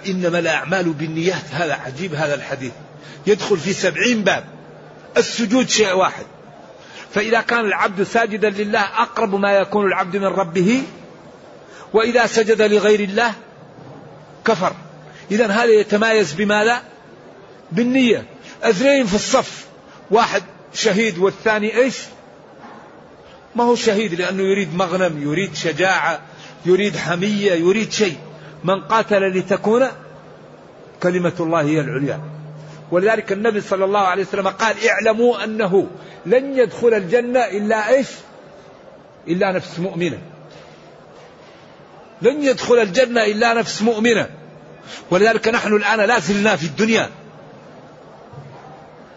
إنما 0.07 0.39
الأعمال 0.39 0.93
بالنيات. 0.93 1.43
هذا 1.51 1.73
عجيب 1.73 2.15
هذا 2.15 2.35
الحديث. 2.35 2.71
يدخل 3.27 3.57
في 3.57 3.73
سبعين 3.73 4.23
باب. 4.23 4.43
السجود 5.17 5.69
شيء 5.69 5.93
واحد. 5.93 6.25
فإذا 7.13 7.41
كان 7.41 7.65
العبد 7.65 8.03
ساجدا 8.03 8.49
لله 8.49 8.79
أقرب 8.79 9.35
ما 9.35 9.51
يكون 9.51 9.85
العبد 9.85 10.17
من 10.17 10.27
ربه. 10.27 10.83
وإذا 11.93 12.27
سجد 12.27 12.61
لغير 12.61 12.99
الله 12.99 13.33
كفر. 14.45 14.73
إذا 15.31 15.47
هذا 15.47 15.71
يتمايز 15.71 16.33
بماذا؟ 16.33 16.81
بالنية. 17.71 18.25
اثنين 18.63 19.05
في 19.05 19.15
الصف. 19.15 19.70
واحد 20.11 20.43
شهيد 20.73 21.17
والثاني 21.17 21.77
إيش؟ 21.77 21.97
ما 23.55 23.63
هو 23.63 23.75
شهيد 23.75 24.13
لأنه 24.13 24.43
يريد 24.43 24.75
مغنم 24.75 25.23
يريد 25.23 25.55
شجاعة 25.55 26.21
يريد 26.65 26.97
حمية 26.97 27.51
يريد 27.51 27.91
شيء. 27.91 28.17
من 28.63 28.81
قاتل 28.81 29.37
لتكون 29.37 29.87
كلمة 31.03 31.33
الله 31.39 31.61
هي 31.61 31.79
العليا. 31.79 32.21
ولذلك 32.91 33.31
النبي 33.31 33.61
صلى 33.61 33.85
الله 33.85 33.99
عليه 33.99 34.23
وسلم 34.23 34.47
قال 34.47 34.75
اعلموا 34.89 35.43
أنه 35.43 35.87
لن 36.25 36.57
يدخل 36.57 36.93
الجنة 36.93 37.39
إلا 37.39 37.89
إيش؟ 37.89 38.07
إلا 39.27 39.51
نفس 39.51 39.79
مؤمنة. 39.79 40.17
لن 42.21 42.43
يدخل 42.43 42.75
الجنة 42.75 43.23
إلا 43.23 43.53
نفس 43.53 43.81
مؤمنة. 43.81 44.29
ولذلك 45.11 45.47
نحن 45.47 45.75
الآن 45.75 45.99
لا 45.99 46.19
زلنا 46.19 46.55
في 46.55 46.65
الدنيا. 46.65 47.09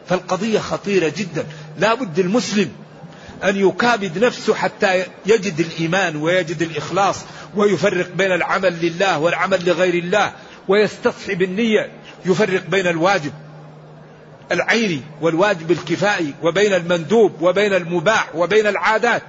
فالقضية 0.09 0.59
خطيرة 0.59 1.13
جدا. 1.17 1.47
لا 1.79 1.95
بد 1.95 2.19
المسلم 2.19 2.71
أن 3.45 3.57
يكابد 3.57 4.25
نفسه 4.25 4.55
حتى 4.55 5.05
يجد 5.27 5.61
الإيمان 5.61 6.17
ويجد 6.17 6.63
الإخلاص 6.63 7.17
ويفرق 7.57 8.11
بين 8.17 8.33
العمل 8.33 8.87
لله 8.87 9.19
والعمل 9.19 9.65
لغير 9.69 9.95
الله 9.95 10.33
ويستصحب 10.69 11.43
النية. 11.43 11.91
يفرق 12.27 12.67
بين 12.67 12.87
الواجب 12.87 13.33
العيني 14.53 15.01
والواجب 15.21 15.71
الكفائي 15.71 16.35
وبين 16.43 16.75
المندوب 16.75 17.43
وبين 17.43 17.75
المباح 17.75 18.35
وبين 18.35 18.67
العادات. 18.67 19.23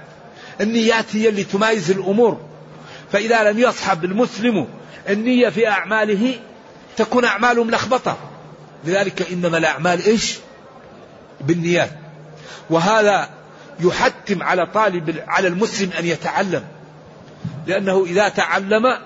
النيات 0.60 1.16
هي 1.16 1.28
اللي 1.28 1.44
تمايز 1.44 1.90
الأمور. 1.90 2.40
فإذا 3.12 3.50
لم 3.50 3.58
يصحب 3.58 4.04
المسلم 4.04 4.68
النية 5.08 5.48
في 5.48 5.68
أعماله 5.68 6.34
تكون 6.96 7.24
أعماله 7.24 7.64
ملخبطة. 7.64 8.18
لذلك 8.84 9.32
إنما 9.32 9.58
الأعمال 9.58 10.04
إيش؟ 10.06 10.38
بالنيات. 11.46 11.90
وهذا 12.70 13.28
يحتم 13.80 14.42
على 14.42 14.66
طالب 14.66 15.24
على 15.28 15.48
المسلم 15.48 15.90
أن 15.98 16.06
يتعلم. 16.06 16.64
لأنه 17.66 18.04
إذا 18.04 18.28
تعلم 18.28 18.98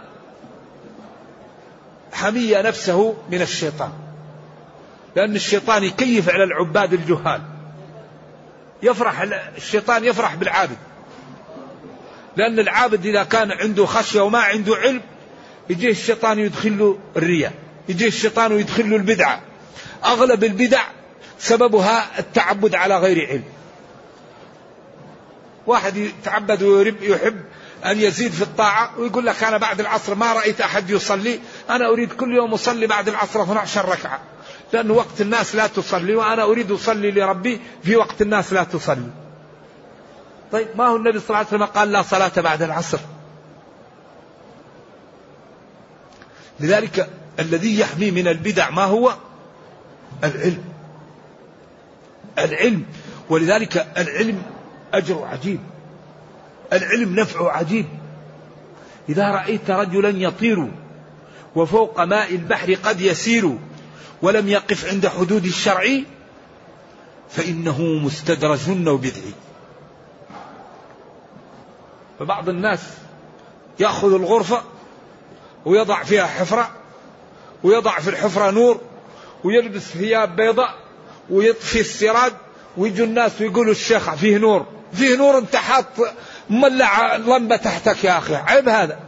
حمي 2.13 2.53
نفسه 2.53 3.17
من 3.31 3.43
الشيطان. 3.43 3.93
لأن 5.17 5.37
الشيطان 5.37 5.85
يكيف 5.85 6.29
على 6.29 6.45
العباد 6.45 6.93
الجهال. 6.93 7.41
يفرح 8.83 9.21
الشيطان 9.57 10.05
يفرح 10.05 10.35
بالعابد. 10.35 10.77
لأن 12.37 12.59
العابد 12.59 13.07
إذا 13.07 13.23
كان 13.23 13.53
عنده 13.53 13.87
خشية 13.87 14.21
وما 14.21 14.39
عنده 14.39 14.77
علم 14.77 15.01
يجيه 15.71 15.91
الشيطان 15.91 16.39
يدخل 16.39 16.79
له 16.79 16.99
الرياء. 17.17 17.53
يجيه 17.89 18.07
الشيطان 18.07 18.53
ويدخل 18.53 18.91
له 18.91 18.97
البدعة. 18.97 19.41
أغلب 20.05 20.45
البدع 20.45 20.83
سببها 21.41 22.19
التعبد 22.19 22.75
على 22.75 22.99
غير 22.99 23.29
علم. 23.29 23.45
واحد 25.67 25.97
يتعبد 25.97 26.63
ويحب 26.63 27.41
أن 27.85 28.01
يزيد 28.01 28.33
في 28.33 28.43
الطاعة 28.43 28.99
ويقول 28.99 29.27
لك 29.27 29.45
أنا 29.45 29.57
بعد 29.57 29.81
العصر 29.81 30.15
ما 30.15 30.33
رأيت 30.33 30.61
أحد 30.61 30.91
يصلي 30.91 31.41
أنا 31.71 31.89
أريد 31.89 32.13
كل 32.13 32.35
يوم 32.35 32.55
أصلي 32.55 32.87
بعد 32.87 33.09
العصر 33.09 33.43
12 33.43 33.89
ركعة. 33.89 34.21
لأن 34.73 34.91
وقت 34.91 35.21
الناس 35.21 35.55
لا 35.55 35.67
تصلي 35.67 36.15
وأنا 36.15 36.43
أريد 36.43 36.73
أصلي 36.73 37.11
لربي 37.11 37.61
في 37.83 37.97
وقت 37.97 38.23
الناس 38.23 38.53
لا 38.53 38.65
تصلي. 38.65 39.11
طيب 40.53 40.69
ما 40.77 40.87
هو 40.87 40.97
النبي 40.97 41.19
صلى 41.19 41.27
الله 41.29 41.37
عليه 41.39 41.49
وسلم 41.49 41.65
قال 41.65 41.93
لا 41.93 42.03
صلاة 42.03 42.33
بعد 42.37 42.63
العصر؟ 42.63 42.99
لذلك 46.61 47.11
الذي 47.39 47.81
يحمي 47.81 48.11
من 48.11 48.29
البدع 48.29 48.71
ما 48.71 48.85
هو؟ 48.85 49.15
العلم. 50.25 50.70
العلم 52.45 52.85
ولذلك 53.31 53.87
العلم 53.99 54.43
أجر 54.95 55.25
عجيب 55.25 55.61
العلم 56.73 57.21
نفعه 57.21 57.51
عجيب. 57.51 57.87
إذا 59.09 59.31
رأيت 59.31 59.71
رجلا 59.71 60.09
يطير 60.09 60.71
وفوق 61.57 62.01
ماء 62.01 62.35
البحر 62.35 62.75
قد 62.75 63.01
يسير 63.01 63.59
ولم 64.23 64.49
يقف 64.49 64.89
عند 64.89 65.09
حدود 65.09 65.45
الشرع 65.45 65.85
فإنه 67.31 67.83
مستدرج 67.83 68.89
وبدعي 68.89 69.33
فبعض 72.19 72.49
الناس 72.49 72.81
يأخذ 73.81 74.15
الغرفة 74.15 74.63
ويضع 75.65 76.03
فيها 76.03 76.27
حفرة 76.27 76.71
ويضع 77.65 77.99
في 77.99 78.11
الحفرة 78.11 78.51
نور 78.51 78.81
ويلبس 79.45 79.83
ثياب 79.83 80.37
بيضاء 80.37 80.75
ويطفي 81.31 81.81
السراج 81.81 82.33
ويجوا 82.77 83.07
الناس 83.07 83.41
ويقولوا 83.41 83.73
الشيخ 83.73 84.15
فيه 84.15 84.39
نور 84.39 84.67
فيه 84.93 85.17
نور 85.17 85.39
انت 85.39 85.57
حاط 85.57 85.87
مولع 86.51 87.17
لمبة 87.17 87.57
تحتك 87.57 88.05
يا 88.05 88.19
أخي 88.19 88.35
عيب 88.35 88.69
هذا. 88.69 88.99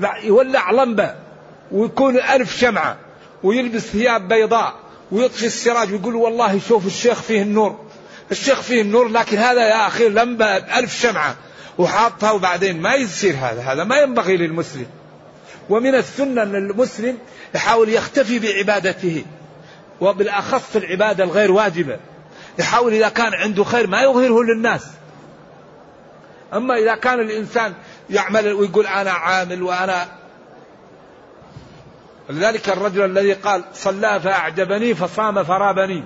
لا 0.00 0.16
يولع 0.16 0.70
لمبة 0.70 1.14
ويكون 1.72 2.16
ألف 2.16 2.58
شمعة 2.58 2.96
ويلبس 3.42 3.82
ثياب 3.82 4.28
بيضاء 4.28 4.74
ويطفي 5.12 5.46
السراج 5.46 5.92
ويقول 5.92 6.14
والله 6.14 6.60
شوف 6.68 6.86
الشيخ 6.86 7.22
فيه 7.22 7.42
النور 7.42 7.80
الشيخ 8.30 8.60
فيه 8.60 8.82
النور 8.82 9.08
لكن 9.08 9.38
هذا 9.38 9.60
يا 9.60 9.86
أخي 9.86 10.08
لمبة 10.08 10.46
ألف 10.56 11.02
شمعة 11.02 11.36
وحاطها 11.78 12.30
وبعدين 12.30 12.80
ما 12.80 12.94
يصير 12.94 13.34
هذا 13.34 13.60
هذا 13.60 13.84
ما 13.84 13.96
ينبغي 13.96 14.36
للمسلم. 14.36 14.86
ومن 15.70 15.94
السنة 15.94 16.42
أن 16.42 16.56
المسلم 16.56 17.18
يحاول 17.54 17.88
يختفي 17.88 18.38
بعبادته 18.38 19.24
وبالأخص 20.00 20.76
العبادة 20.76 21.24
الغير 21.24 21.52
واجبة 21.52 21.98
يحاول 22.58 22.92
إذا 22.92 23.08
كان 23.08 23.34
عنده 23.34 23.64
خير 23.64 23.86
ما 23.86 24.02
يظهره 24.02 24.42
للناس. 24.42 24.86
أما 26.54 26.74
إذا 26.74 26.94
كان 26.94 27.20
الإنسان 27.20 27.74
يعمل 28.10 28.52
ويقول 28.52 28.86
أنا 28.86 29.10
عامل 29.10 29.62
وأنا 29.62 30.08
لذلك 32.30 32.68
الرجل 32.68 33.04
الذي 33.04 33.32
قال 33.32 33.64
صلى 33.74 34.20
فأعجبني 34.20 34.94
فصام 34.94 35.44
فرابني. 35.44 36.04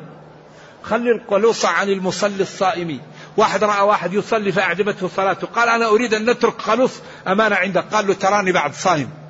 خلي 0.83 1.11
القلوص 1.11 1.64
عن 1.64 1.88
المصلي 1.88 2.42
الصائم. 2.42 3.01
واحد 3.37 3.64
رأى 3.64 3.81
واحد 3.81 4.14
يصلي 4.14 4.53
فأعجبته 4.53 5.09
صلاته 5.09 5.47
قال 5.47 5.69
أنا 5.69 5.88
أريد 5.88 6.14
أن 6.14 6.31
نترك 6.31 6.61
خلوص 6.61 6.92
أمانة 7.29 7.57
عندك. 7.57 7.85
قال 7.92 8.07
له 8.07 8.14
تراني 8.14 8.53
بعد 8.53 8.75
صائم. 8.75 9.26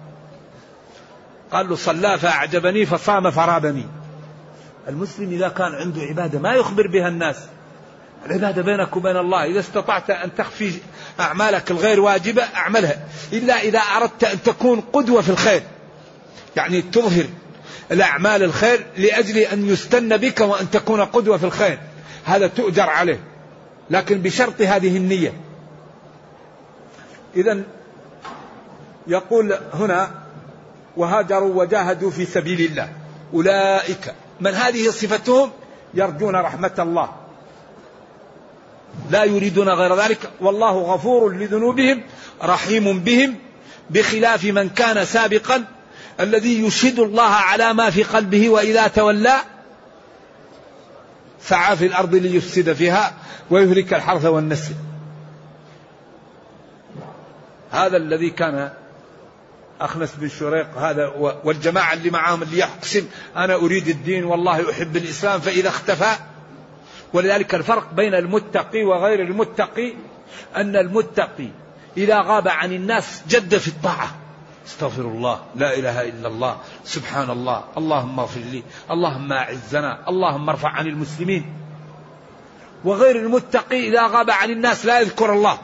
قال 1.52 1.68
له 1.68 1.76
صلى 1.76 2.18
فأعجبني 2.18 2.86
فصام 2.86 3.30
فرابني 3.30 3.86
المسلم 4.88 5.32
إذا 5.32 5.48
كان 5.48 5.74
عنده 5.74 6.02
عبادة 6.02 6.38
ما 6.38 6.54
يخبر 6.54 6.86
بها 6.86 7.08
الناس. 7.08 7.36
العبادة 8.26 8.62
بينك 8.62 8.96
وبين 8.96 9.16
الله 9.16 9.44
إذا 9.44 9.60
استطعت 9.60 10.10
أن 10.10 10.34
تخفي 10.34 10.72
أعمالك 11.20 11.70
الغير 11.70 12.00
واجبة 12.00 12.42
أعملها. 12.42 13.06
إلا 13.32 13.62
إذا 13.62 13.78
أردت 13.78 14.24
أن 14.24 14.42
تكون 14.42 14.80
قدوة 14.80 15.22
في 15.22 15.28
الخير. 15.28 15.62
يعني 16.56 16.82
تظهر 16.82 17.24
الأعمال 17.92 18.42
الخير 18.42 18.86
لأجل 18.96 19.38
أن 19.38 19.68
يستن 19.68 20.16
بك 20.16 20.40
وأن 20.40 20.70
تكون 20.70 21.00
قدوة 21.00 21.36
في 21.36 21.44
الخير. 21.44 21.78
هذا 22.24 22.46
تؤجر 22.46 22.90
عليه. 22.90 23.20
لكن 23.90 24.22
بشرط 24.22 24.60
هذه 24.60 24.96
النية. 24.96 25.32
إذا 27.36 27.62
يقول 29.06 29.58
هنا 29.74 30.25
وهاجروا 30.96 31.54
وجاهدوا 31.54 32.10
في 32.10 32.24
سبيل 32.24 32.60
الله. 32.60 32.88
أولئك. 33.34 34.14
من 34.40 34.54
هذه 34.54 34.90
صفتهم؟ 34.90 35.50
يرجون 35.94 36.36
رحمة 36.36 36.74
الله. 36.78 37.08
لا 39.10 39.24
يريدون 39.24 39.68
غير 39.68 39.94
ذلك. 39.94 40.30
والله 40.40 40.78
غفور 40.78 41.32
لذنوبهم 41.32 42.02
رحيم 42.42 43.00
بهم 43.00 43.34
بخلاف 43.90 44.44
من 44.44 44.68
كان 44.68 45.04
سابقا 45.04 45.64
الذي 46.20 46.66
يشهد 46.66 46.98
الله 46.98 47.30
على 47.30 47.72
ما 47.72 47.90
في 47.90 48.02
قلبه 48.02 48.48
وإذا 48.48 48.86
تولى 48.86 49.36
سعى 51.42 51.76
في 51.76 51.86
الأرض 51.86 52.14
ليفسد 52.14 52.72
فيها 52.72 53.14
ويهلك 53.50 53.94
الحرث 53.94 54.24
والنسل. 54.24 54.74
هذا 57.70 57.96
الذي 57.96 58.30
كان 58.30 58.70
أخنس 59.80 60.14
بن 60.14 60.28
شريق 60.28 60.78
هذا 60.78 61.06
والجماعة 61.44 61.92
اللي 61.92 62.10
معهم 62.10 62.42
اللي 62.42 62.58
يقسم 62.58 63.06
أنا 63.36 63.54
أريد 63.54 63.88
الدين 63.88 64.24
والله 64.24 64.70
أحب 64.70 64.96
الإسلام 64.96 65.40
فإذا 65.40 65.68
اختفى. 65.68 66.12
ولذلك 67.12 67.54
الفرق 67.54 67.92
بين 67.92 68.14
المتقي 68.14 68.84
وغير 68.84 69.22
المتقي 69.22 69.94
أن 70.56 70.76
المتقي 70.76 71.48
إذا 71.96 72.20
غاب 72.20 72.48
عن 72.48 72.72
الناس 72.72 73.22
جد 73.28 73.56
في 73.56 73.68
الطاعة. 73.68 74.14
استغفر 74.66 75.02
الله 75.02 75.40
لا 75.56 75.74
إله 75.74 76.02
إلا 76.02 76.28
الله 76.28 76.58
سبحان 76.84 77.30
الله 77.30 77.64
اللهم 77.76 78.20
اغفر 78.20 78.40
لي 78.40 78.62
اللهم 78.90 79.32
أعزنا 79.32 80.08
اللهم 80.08 80.48
ارفع 80.48 80.68
عن 80.68 80.86
المسلمين. 80.86 81.52
وغير 82.84 83.16
المتقي 83.16 83.88
إذا 83.88 84.06
غاب 84.06 84.30
عن 84.30 84.50
الناس 84.50 84.86
لا 84.86 85.00
يذكر 85.00 85.32
الله. 85.32 85.58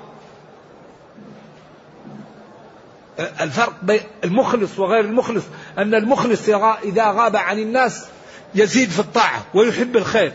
الفرق 3.18 3.74
بين 3.82 4.00
المخلص 4.24 4.78
وغير 4.78 5.00
المخلص 5.00 5.44
أن 5.78 5.94
المخلص 5.94 6.48
إذا 6.84 7.10
غاب 7.10 7.36
عن 7.36 7.58
الناس 7.58 8.06
يزيد 8.54 8.90
في 8.90 8.98
الطاعة 8.98 9.44
ويحب 9.54 9.96
الخير. 9.96 10.32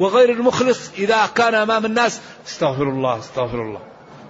وغير 0.00 0.30
المخلص 0.30 0.90
إذا 0.98 1.26
كان 1.26 1.54
أمام 1.54 1.86
الناس 1.86 2.20
استغفر 2.46 2.82
الله 2.82 3.18
استغفر 3.18 3.62
الله. 3.62 3.80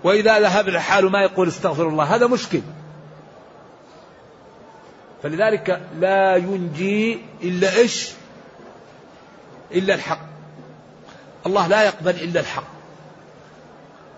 وإذا 0.05 0.41
ذهب 0.41 0.69
الحال 0.69 1.11
ما 1.11 1.23
يقول 1.23 1.49
استغفر 1.49 1.88
الله 1.88 2.05
هذا 2.05 2.27
مشكل. 2.27 2.61
فلذلك 5.23 5.83
لا 5.99 6.37
ينجي 6.37 7.21
إلا 7.43 7.77
إيش؟ 7.77 8.09
إلا 9.73 9.95
الحق. 9.95 10.21
الله 11.47 11.67
لا 11.67 11.83
يقبل 11.83 12.11
إلا 12.11 12.41
الحق. 12.41 12.69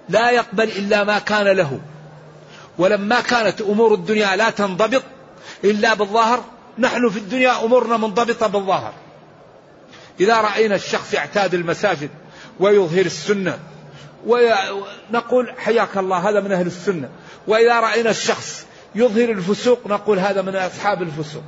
لا 0.09 0.31
يقبل 0.31 0.65
إلا 0.65 1.05
ما 1.05 1.19
كان 1.19 1.47
له. 1.47 1.81
ولما 2.81 3.21
كانت 3.21 3.61
أمور 3.61 3.95
الدنيا 3.95 4.37
لا 4.37 4.51
تنضبط 4.51 5.03
إلا 5.65 5.95
بالظاهر 5.95 6.45
نحن 6.79 7.09
في 7.09 7.19
الدنيا 7.19 7.65
أمورنا 7.65 7.97
منضبطة 7.97 8.47
بالظاهر. 8.47 8.93
إذا 10.21 10.41
رأينا 10.41 10.75
الشخص 10.75 11.15
يعتاد 11.15 11.55
المساجد 11.55 12.11
ويظهر 12.61 13.07
السنة 13.07 13.59
ونقول 14.27 15.53
حياك 15.59 15.97
الله 15.97 16.31
هذا 16.31 16.41
من 16.41 16.53
أهل 16.53 16.67
السنة. 16.67 17.09
وإذا 17.47 17.81
رأينا 17.81 18.11
الشخص 18.11 18.67
يظهر 18.95 19.31
الفسوق 19.31 19.87
نقول 19.87 20.19
هذا 20.19 20.43
من 20.43 20.57
أصحاب 20.57 21.03
الفسوق. 21.03 21.43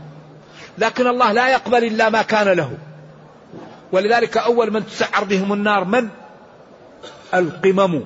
لكن 0.79 1.07
الله 1.07 1.33
لا 1.33 1.49
يقبل 1.49 1.85
إلا 1.85 2.09
ما 2.09 2.23
كان 2.23 2.49
له. 2.49 2.73
ولذلك 3.93 4.37
أول 4.37 4.73
من 4.73 4.87
تسعر 4.87 5.25
بهم 5.25 5.53
النار 5.53 5.85
من؟ 5.85 6.09
القمم 7.35 8.03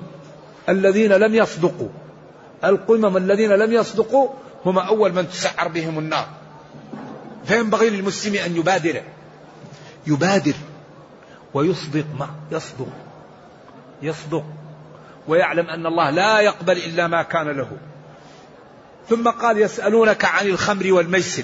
الذين 0.69 1.13
لم 1.13 1.35
يصدقوا. 1.35 1.89
القمم 2.63 3.17
الذين 3.17 3.49
لم 3.49 3.73
يصدقوا 3.73 4.29
هم 4.65 4.79
أول 4.79 5.13
من 5.13 5.29
تسعر 5.29 5.67
بهم 5.67 5.99
النار. 5.99 6.27
فينبغي 7.45 7.89
للمسلم 7.89 8.35
أن 8.35 8.55
يبادر. 8.55 9.01
يبادر 10.07 10.53
ويصدق 11.53 12.05
ما 12.19 12.29
يصدق. 12.51 12.87
يصدق. 14.01 14.43
ويعلم 15.27 15.69
أن 15.69 15.85
الله 15.85 16.09
لا 16.09 16.39
يقبل 16.39 16.77
إلا 16.77 17.07
ما 17.07 17.23
كان 17.23 17.47
له. 17.47 17.69
ثم 19.09 19.29
قال 19.29 19.57
يسألونك 19.57 20.25
عن 20.25 20.47
الخمر 20.47 20.93
والميسر. 20.93 21.43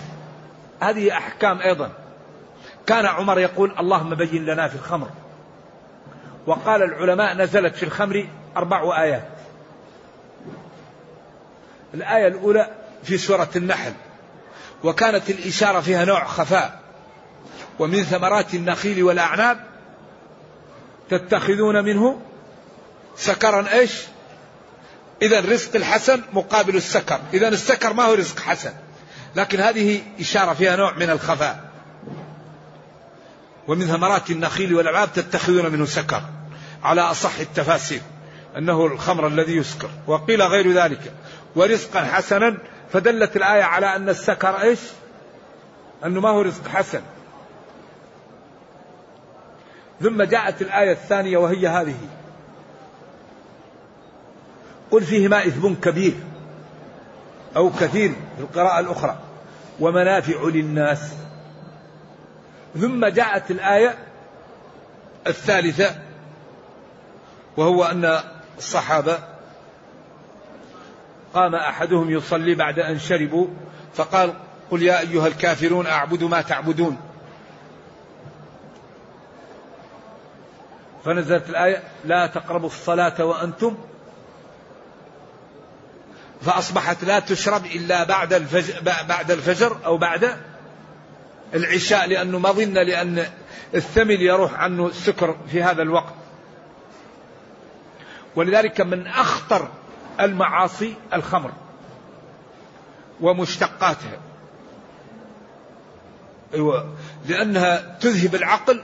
هذه 0.79 1.17
أحكام 1.17 1.59
أيضا. 1.61 1.91
كان 2.85 3.05
عمر 3.05 3.39
يقول 3.39 3.75
اللهم 3.79 4.15
بين 4.15 4.45
لنا 4.45 4.67
في 4.67 4.75
الخمر. 4.75 5.09
وقال 6.47 6.83
العلماء 6.83 7.37
نزلت 7.37 7.75
في 7.75 7.83
الخمر 7.83 8.27
أربع 8.57 9.03
آيات. 9.03 9.32
الآية 11.93 12.27
الأولى 12.27 12.67
في 13.03 13.17
سورة 13.17 13.49
النحل. 13.55 13.93
وكانت 14.83 15.29
الإشارة 15.29 15.79
فيها 15.79 16.05
نوع 16.05 16.25
خفاء. 16.25 16.79
ومن 17.79 18.03
ثمرات 18.03 18.53
النخيل 18.53 19.03
والأعناب 19.03 19.63
تتخذون 21.09 21.83
منه 21.83 22.21
سكرا 23.15 23.73
إيش؟ 23.73 23.91
إذا 25.21 25.39
الرزق 25.39 25.75
الحسن 25.75 26.21
مقابل 26.33 26.75
السكر، 26.75 27.19
إذا 27.33 27.47
السكر 27.47 27.93
ما 27.93 28.03
هو 28.03 28.13
رزق 28.13 28.39
حسن، 28.39 28.73
لكن 29.35 29.59
هذه 29.59 30.01
إشارة 30.19 30.53
فيها 30.53 30.75
نوع 30.75 30.93
من 30.93 31.09
الخفاء. 31.09 31.69
ومن 33.67 33.87
ثمرات 33.87 34.29
النخيل 34.29 34.73
والأعناب 34.73 35.13
تتخذون 35.13 35.71
منه 35.71 35.85
سكر، 35.85 36.21
على 36.83 37.01
أصح 37.01 37.39
التفاسير، 37.39 38.01
أنه 38.57 38.85
الخمر 38.85 39.27
الذي 39.27 39.55
يسكر، 39.55 39.89
وقيل 40.07 40.41
غير 40.41 40.71
ذلك، 40.71 41.13
ورزقا 41.55 42.01
حسنا 42.01 42.57
فدلت 42.91 43.35
الآية 43.35 43.63
على 43.63 43.95
أن 43.95 44.09
السكر 44.09 44.61
إيش؟ 44.61 44.79
أنه 46.05 46.21
ما 46.21 46.29
هو 46.29 46.41
رزق 46.41 46.67
حسن. 46.67 47.01
ثم 50.01 50.23
جاءت 50.23 50.61
الآية 50.61 50.91
الثانية 50.91 51.37
وهي 51.37 51.67
هذه. 51.67 51.97
قل 54.91 55.03
فيهما 55.03 55.47
إثم 55.47 55.73
كبير 55.73 56.13
أو 57.55 57.69
كثير 57.69 58.13
في 58.37 58.41
القراءة 58.41 58.79
الأخرى. 58.79 59.17
ومنافع 59.79 60.43
للناس. 60.43 61.13
ثم 62.75 63.05
جاءت 63.05 63.51
الآية 63.51 63.97
الثالثة 65.27 65.95
وهو 67.57 67.83
أن 67.83 68.19
الصحابة 68.57 69.32
قام 71.33 71.55
أحدهم 71.55 72.11
يصلي 72.11 72.55
بعد 72.55 72.79
أن 72.79 72.99
شربوا 72.99 73.47
فقال 73.93 74.33
قل 74.71 74.83
يا 74.83 74.99
أيها 74.99 75.27
الكافرون 75.27 75.87
أعبد 75.87 76.23
ما 76.23 76.41
تعبدون. 76.41 76.97
فنزلت 81.05 81.49
الآية 81.49 81.83
لا 82.05 82.27
تقربوا 82.27 82.67
الصلاة 82.67 83.25
وأنتم. 83.25 83.77
فأصبحت 86.41 87.03
لا 87.03 87.19
تشرب 87.19 87.65
إلا 87.65 88.03
بعد 88.03 88.33
الفجر 88.33 88.81
بعد 89.07 89.31
الفجر 89.31 89.77
أو 89.85 89.97
بعد 89.97 90.37
العشاء 91.53 92.07
لأنه 92.07 92.39
ما 92.39 92.51
ظن 92.51 92.73
لأن 92.73 93.25
الثمل 93.75 94.21
يروح 94.21 94.53
عنه 94.53 94.87
السكر 94.87 95.37
في 95.51 95.63
هذا 95.63 95.81
الوقت. 95.81 96.13
ولذلك 98.35 98.81
من 98.81 99.07
أخطر 99.07 99.69
المعاصي 100.19 100.95
الخمر 101.13 101.51
ومشتقاتها. 103.21 104.19
أيوة. 106.53 106.93
لأنها 107.27 107.97
تذهب 108.01 108.35
العقل 108.35 108.83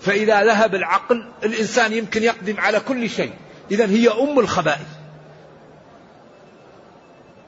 فإذا 0.00 0.44
ذهب 0.44 0.74
العقل 0.74 1.32
الإنسان 1.44 1.92
يمكن 1.92 2.22
يقدم 2.22 2.60
على 2.60 2.80
كل 2.80 3.10
شيء. 3.10 3.32
إذا 3.70 3.86
هي 3.86 4.08
أم 4.08 4.38
الخبائث. 4.38 4.88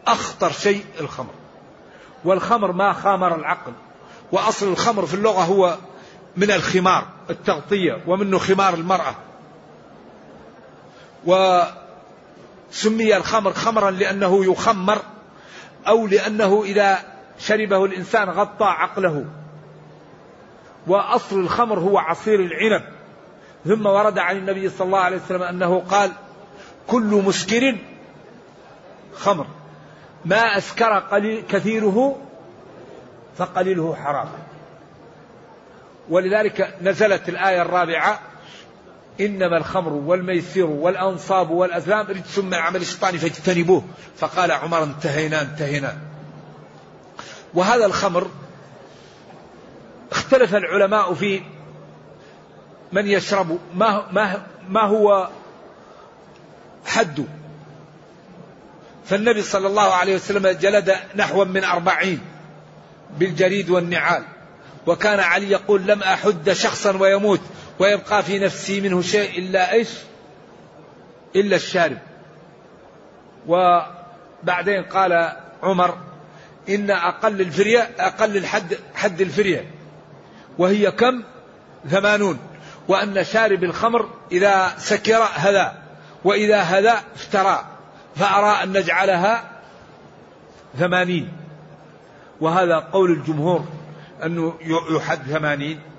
أخطر 0.07 0.53
شيء 0.53 0.85
الخمر. 1.01 1.35
والخمر 2.25 2.73
ما 2.73 2.93
خامر 2.93 3.35
العقل. 3.35 3.73
وأصل 4.33 4.69
الخمر 4.69 5.07
في 5.07 5.15
اللغة 5.15 5.43
هو 5.43 5.77
من 6.37 6.51
الخمار 6.51 7.07
التغطية 7.31 8.03
ومنه 8.07 8.39
خمار 8.39 8.75
المرأة. 8.75 9.15
و 11.27 11.63
سمي 12.73 13.17
الخمر 13.17 13.53
خمرا 13.53 13.91
لأنه 13.91 14.45
يخمر 14.45 14.99
أو 15.89 16.07
لأنه 16.07 16.63
إذا 16.65 16.99
شربه 17.39 17.85
الإنسان 17.85 18.31
غطى 18.31 18.65
عقله. 18.65 19.25
وأصل 20.87 21.41
الخمر 21.41 21.79
هو 21.79 21.99
عصير 21.99 22.41
العنب. 22.41 22.83
ثم 23.65 23.87
ورد 23.87 24.19
عن 24.19 24.37
النبي 24.37 24.69
صلى 24.69 24.87
الله 24.87 24.99
عليه 24.99 25.17
وسلم 25.17 25.43
أنه 25.43 25.81
قال 25.81 26.13
كل 26.87 27.23
مسكر 27.27 27.79
خمر 29.15 29.47
ما 30.25 30.59
أسكر 30.59 30.99
قليل 30.99 31.45
كثيره 31.49 32.19
فقليله 33.37 33.95
حرام. 33.95 34.29
ولذلك 36.11 36.75
نزلت 36.83 37.29
الآية 37.29 37.63
الرابعة 37.63 38.32
إنما 39.21 39.57
الخمر 39.57 39.93
والميسر 39.93 40.65
والأنصاب 40.65 41.51
والأزلام 41.51 42.07
رجس 42.07 42.39
من 42.39 42.55
عمل 42.55 42.81
الشيطان 42.81 43.17
فاجتنبوه. 43.17 43.85
فقال 44.17 44.53
عمر 44.53 44.83
انتهينا 44.83 45.43
انتهينا. 45.43 45.97
وهذا 47.55 47.87
الخمر 47.87 48.31
اختلف 50.13 50.55
العلماء 50.55 51.15
في 51.15 51.43
من 52.93 53.07
يشرب 53.07 53.59
ما, 53.75 54.07
ما, 54.13 54.43
ما 54.69 54.81
هو 54.81 55.29
حده. 56.87 57.25
فالنبي 59.05 59.43
صلى 59.43 59.67
الله 59.67 59.93
عليه 59.95 60.15
وسلم 60.15 60.49
جلد 60.49 60.97
نحو 61.17 61.45
من 61.45 61.65
أربعين 61.65 62.21
بالجريد 63.19 63.71
والنعال. 63.71 64.23
وكان 64.87 65.21
علي 65.21 65.51
يقول 65.51 65.87
لم 65.87 66.03
أحد 66.03 66.53
شخصا 66.53 66.97
ويموت. 66.97 67.41
ويبقى 67.83 68.23
في 68.23 68.39
نفسي 68.39 68.81
منه 68.81 69.03
شيء 69.03 69.39
إلا 69.39 69.73
إيش؟ 69.73 69.89
إلا 71.37 71.57
الشارب. 71.57 71.99
وبعدين 73.47 74.83
قال 74.85 75.33
عمر 75.63 75.99
إن 76.69 76.91
أقل 76.91 77.41
الفرية 77.41 77.91
أقل 77.99 78.37
الحد 78.37 78.79
حد 78.95 79.21
الفرية 79.21 79.71
وهي 80.59 80.91
كم؟ 80.91 81.23
ثمانون. 81.89 82.39
وأن 82.89 83.25
شارب 83.25 83.65
الخمر 83.65 84.09
إذا 84.33 84.73
سكر 84.79 85.23
هذا 85.35 85.83
وإذا 86.25 86.61
هذا 86.61 87.03
افترى 87.15 87.65
فأرى 88.17 88.63
أن 88.63 88.73
نجعلها 88.73 89.51
ثمانين. 90.79 91.33
وهذا 92.41 92.79
قول 92.79 93.11
الجمهور 93.11 93.65
أنه 94.25 94.55
يحد 94.97 95.23
ثمانين. 95.23 95.92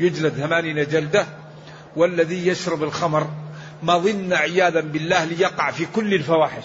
يجلد 0.00 0.32
ثمانين 0.32 0.84
جلدة 0.84 1.26
والذي 1.96 2.46
يشرب 2.46 2.82
الخمر 2.82 3.26
مظن 3.82 4.32
عياذا 4.32 4.80
بالله 4.80 5.24
ليقع 5.24 5.70
في 5.70 5.86
كل 5.86 6.14
الفواحش. 6.14 6.64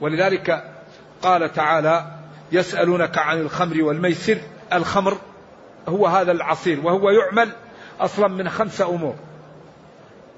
ولذلك 0.00 0.72
قال 1.22 1.52
تعالى 1.52 2.16
يسألونك 2.52 3.18
عن 3.18 3.40
الخمر 3.40 3.82
والميسر 3.82 4.38
الخمر 4.72 5.18
هو 5.88 6.06
هذا 6.06 6.32
العصير 6.32 6.86
وهو 6.86 7.10
يعمل 7.10 7.52
أصلا 8.00 8.28
من 8.28 8.48
خمسة 8.48 8.88
أمور 8.88 9.14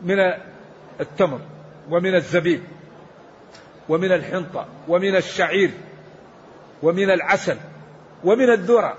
من 0.02 0.16
التمر 1.00 1.40
ومن 1.90 2.14
الزبيب 2.14 2.62
ومن 3.88 4.12
الحنطة 4.12 4.66
ومن 4.88 5.16
الشعير 5.16 5.70
ومن 6.82 7.10
العسل 7.10 7.56
ومن 8.24 8.50
الذرة. 8.50 8.96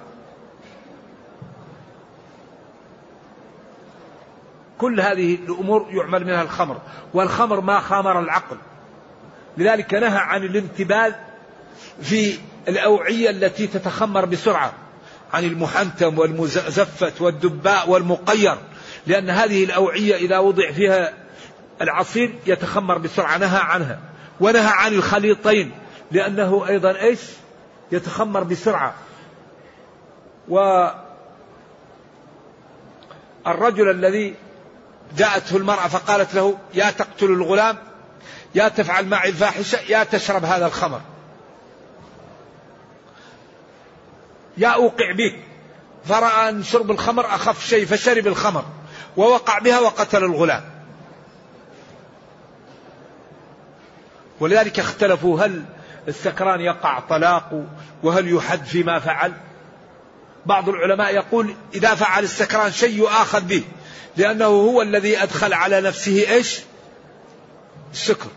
كل 4.79 5.01
هذه 5.01 5.35
الأمور 5.35 5.87
يعمل 5.91 6.25
منها 6.25 6.41
الخمر 6.41 6.81
والخمر 7.13 7.61
ما 7.61 7.79
خامر 7.79 8.19
العقل. 8.19 8.57
لذلك 9.57 9.93
نهى 9.93 10.17
عن 10.17 10.43
الانتباذ 10.43 11.13
في 12.01 12.37
الأوعية 12.67 13.29
التي 13.29 13.67
تتخمر 13.67 14.25
بسرعة 14.25 14.73
عن 15.33 15.43
المحنتم 15.43 16.19
والمزفت 16.19 17.21
والدباء 17.21 17.89
والمقير 17.89 18.57
لأن 19.07 19.29
هذه 19.29 19.63
الأوعية 19.63 20.15
إذا 20.15 20.37
وضع 20.37 20.71
فيها 20.71 21.13
العصير 21.81 22.35
يتخمر 22.47 22.97
بسرعة 22.97 23.37
نهى 23.37 23.59
عنها. 23.59 23.99
ونهى 24.39 24.71
عن 24.71 24.93
الخليطين 24.93 25.71
لأنه 26.11 26.67
أيضا 26.67 26.95
إيش؟ 26.95 27.19
يتخمر 27.91 28.43
بسرعة. 28.43 28.93
و 30.49 30.87
الرجل 33.47 33.89
الذي 33.89 34.35
جاءته 35.17 35.57
المرأة 35.57 35.87
فقالت 35.87 36.35
له 36.35 36.57
يا 36.73 36.91
تقتل 36.91 37.25
الغلام 37.25 37.77
يا 38.55 38.67
تفعل 38.67 39.05
معي 39.05 39.29
الفاحشة 39.29 39.79
يا 39.89 40.03
تشرب 40.03 40.45
هذا 40.45 40.65
الخمر. 40.65 41.01
يا 44.57 44.67
أوقع 44.67 45.11
بك. 45.11 45.35
فرأى 46.05 46.49
أن 46.49 46.63
شرب 46.63 46.91
الخمر 46.91 47.25
أخف 47.25 47.67
شيء 47.67 47.85
فشرب 47.85 48.27
الخمر 48.27 48.65
ووقع 49.17 49.59
بها 49.59 49.79
وقتل 49.79 50.23
الغلام. 50.23 50.63
ولذلك 54.39 54.79
اختلفوا 54.79 55.41
هل 55.45 55.65
السكران 56.07 56.61
يقع 56.61 56.99
طلاق 56.99 57.65
وهل 58.03 58.33
يحد 58.33 58.65
فيما 58.65 58.99
فعل؟ 58.99 59.33
بعض 60.45 60.69
العلماء 60.69 61.15
يقول 61.15 61.55
إذا 61.73 61.95
فعل 61.95 62.23
السكران 62.23 62.71
شيء 62.71 62.97
يؤاخذ 62.97 63.41
به. 63.41 63.63
لأنه 64.17 64.45
هو 64.45 64.81
الذي 64.81 65.23
أدخل 65.23 65.53
على 65.53 65.81
نفسه 65.81 66.31
إيش؟ 66.31 66.59
السكر 67.91 68.29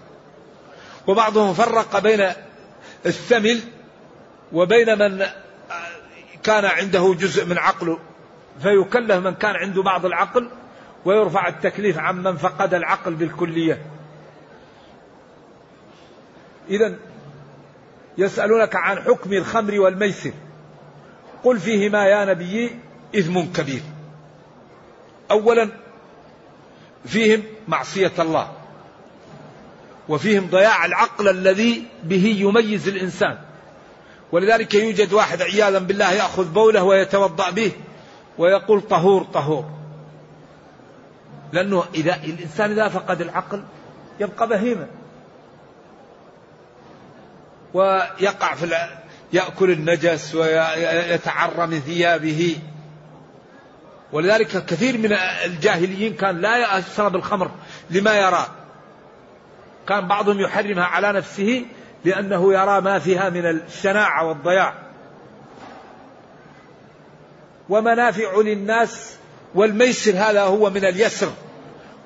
وبعضهم 1.06 1.54
فرق 1.54 1.98
بين 1.98 2.32
الثمل 3.06 3.60
وبين 4.52 4.98
من 4.98 5.26
كان 6.42 6.64
عنده 6.64 7.14
جزء 7.18 7.44
من 7.44 7.58
عقله 7.58 7.98
فيكلف 8.62 9.26
من 9.26 9.34
كان 9.34 9.56
عنده 9.56 9.82
بعض 9.82 10.06
العقل 10.06 10.50
ويرفع 11.04 11.48
التكليف 11.48 11.98
عن 11.98 12.22
من 12.22 12.36
فقد 12.36 12.74
العقل 12.74 13.14
بالكلية. 13.14 13.82
إذا 16.68 16.96
يسألونك 18.18 18.76
عن 18.76 18.98
حكم 18.98 19.32
الخمر 19.32 19.80
والميسر. 19.80 20.32
قل 21.44 21.58
فيهما 21.58 22.04
يا 22.04 22.24
نبي 22.24 22.78
إثم 23.18 23.40
كبير. 23.40 23.82
أولا 25.32 25.68
فيهم 27.06 27.42
معصية 27.68 28.12
الله 28.18 28.52
وفيهم 30.08 30.46
ضياع 30.50 30.84
العقل 30.84 31.28
الذي 31.28 31.84
به 32.04 32.36
يميز 32.40 32.88
الإنسان. 32.88 33.38
ولذلك 34.32 34.74
يوجد 34.74 35.12
واحد 35.12 35.42
عياذا 35.42 35.78
بالله 35.78 36.12
يأخذ 36.12 36.52
بوله 36.52 36.82
ويتوضأ 36.82 37.50
به 37.50 37.72
ويقول 38.38 38.80
طهور 38.80 39.24
طهور. 39.24 39.70
لأنه 41.52 41.84
إذا 41.94 42.16
الإنسان 42.16 42.70
إذا 42.70 42.88
فقد 42.88 43.20
العقل 43.20 43.62
يبقى 44.20 44.48
بهيما 44.48 44.86
ويقع 47.74 48.54
في 48.54 48.88
يأكل 49.32 49.70
النجس 49.70 50.34
ويتعرى 50.34 51.66
من 51.66 51.80
ثيابه. 51.80 52.56
ولذلك 54.12 54.66
كثير 54.66 54.98
من 54.98 55.12
الجاهليين 55.44 56.14
كان 56.14 56.40
لا 56.40 56.78
يشرب 56.78 57.16
الخمر 57.16 57.50
لما 57.90 58.14
يرى. 58.14 58.46
كان 59.88 60.08
بعضهم 60.08 60.40
يحرمها 60.40 60.84
على 60.84 61.12
نفسه 61.12 61.64
لأنه 62.04 62.54
يرى 62.54 62.80
ما 62.80 62.98
فيها 62.98 63.30
من 63.30 63.46
الشناعة 63.46 64.28
والضياع. 64.28 64.74
ومنافع 67.68 68.40
للناس 68.40 69.16
والميسر 69.54 70.12
هذا 70.12 70.42
هو 70.42 70.70
من 70.70 70.84
اليسر 70.84 71.32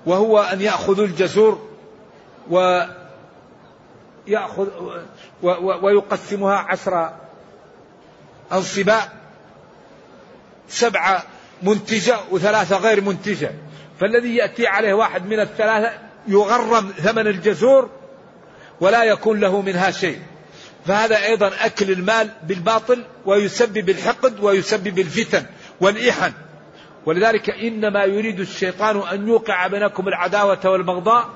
وهو 0.07 0.38
أن 0.38 0.61
يأخذوا 0.61 1.07
الجزور 1.07 1.69
ويأخذ 2.51 2.88
ويقسمها 5.83 6.55
عشر 6.55 7.12
أنصباء 8.53 9.12
سبعة 10.69 11.23
منتجة 11.62 12.16
وثلاثة 12.31 12.77
غير 12.77 13.01
منتجة. 13.01 13.51
فالذي 14.01 14.37
يأتي 14.37 14.66
عليه 14.66 14.95
واحد 14.95 15.27
من 15.27 15.40
الثلاثة 15.40 15.92
يغرم 16.29 16.92
ثمن 17.03 17.27
الجزور 17.27 17.90
ولا 18.81 19.05
يكون 19.05 19.40
له 19.40 19.61
منها 19.61 19.90
شيء. 19.90 20.19
فهذا 20.87 21.25
أيضا 21.25 21.51
أكل 21.61 21.90
المال 21.90 22.31
بالباطل 22.42 23.05
ويسبب 23.27 23.90
الحقد 23.90 24.40
ويسبب 24.40 24.99
الفتن 24.99 25.47
والإحن 25.81 26.33
ولذلك 27.07 27.51
إنما 27.51 28.05
يريد 28.05 28.40
الشيطان 28.40 29.01
أن 29.12 29.29
يوقع 29.29 29.66
بينكم 29.66 30.09
العداوة 30.09 30.61
والبغضاء 30.64 31.29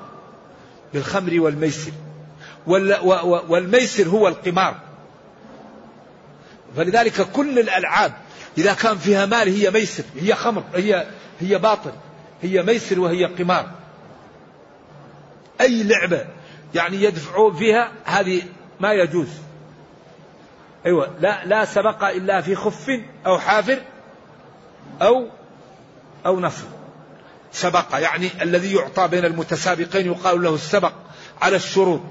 بالخمر 0.93 1.39
والميسر. 1.39 1.91
والميسر 3.47 4.07
هو 4.07 4.27
القمار. 4.27 4.75
فلذلك 6.77 7.21
كل 7.21 7.59
الألعاب 7.59 8.13
إذا 8.57 8.73
كان 8.73 8.97
فيها 8.97 9.25
مال 9.25 9.47
هي 9.47 9.71
ميسر 9.71 10.03
هي 10.15 10.35
خمر 10.35 10.63
هي 10.75 11.07
هي 11.39 11.57
باطل 11.57 11.91
هي 12.41 12.63
ميسر 12.63 12.99
وهي 12.99 13.25
قمار. 13.25 13.71
أي 15.61 15.83
لعبة 15.83 16.25
يعني 16.75 17.03
يدفعون 17.03 17.55
فيها 17.55 17.91
هذه 18.05 18.41
ما 18.79 18.93
يجوز. 18.93 19.29
أيوة 20.85 21.09
لا 21.19 21.45
لا 21.45 21.65
سبق 21.65 22.03
إلا 22.03 22.41
في 22.41 22.55
خف 22.55 22.87
أو 23.25 23.39
حافر 23.39 23.79
أو 25.01 25.27
أو 26.25 26.39
نصر 26.39 26.65
سبق 27.51 27.85
يعني 27.93 28.29
الذي 28.41 28.75
يعطى 28.75 29.07
بين 29.07 29.25
المتسابقين 29.25 30.05
يقال 30.05 30.43
له 30.43 30.55
السبق 30.55 30.93
على 31.41 31.55
الشروط. 31.55 32.01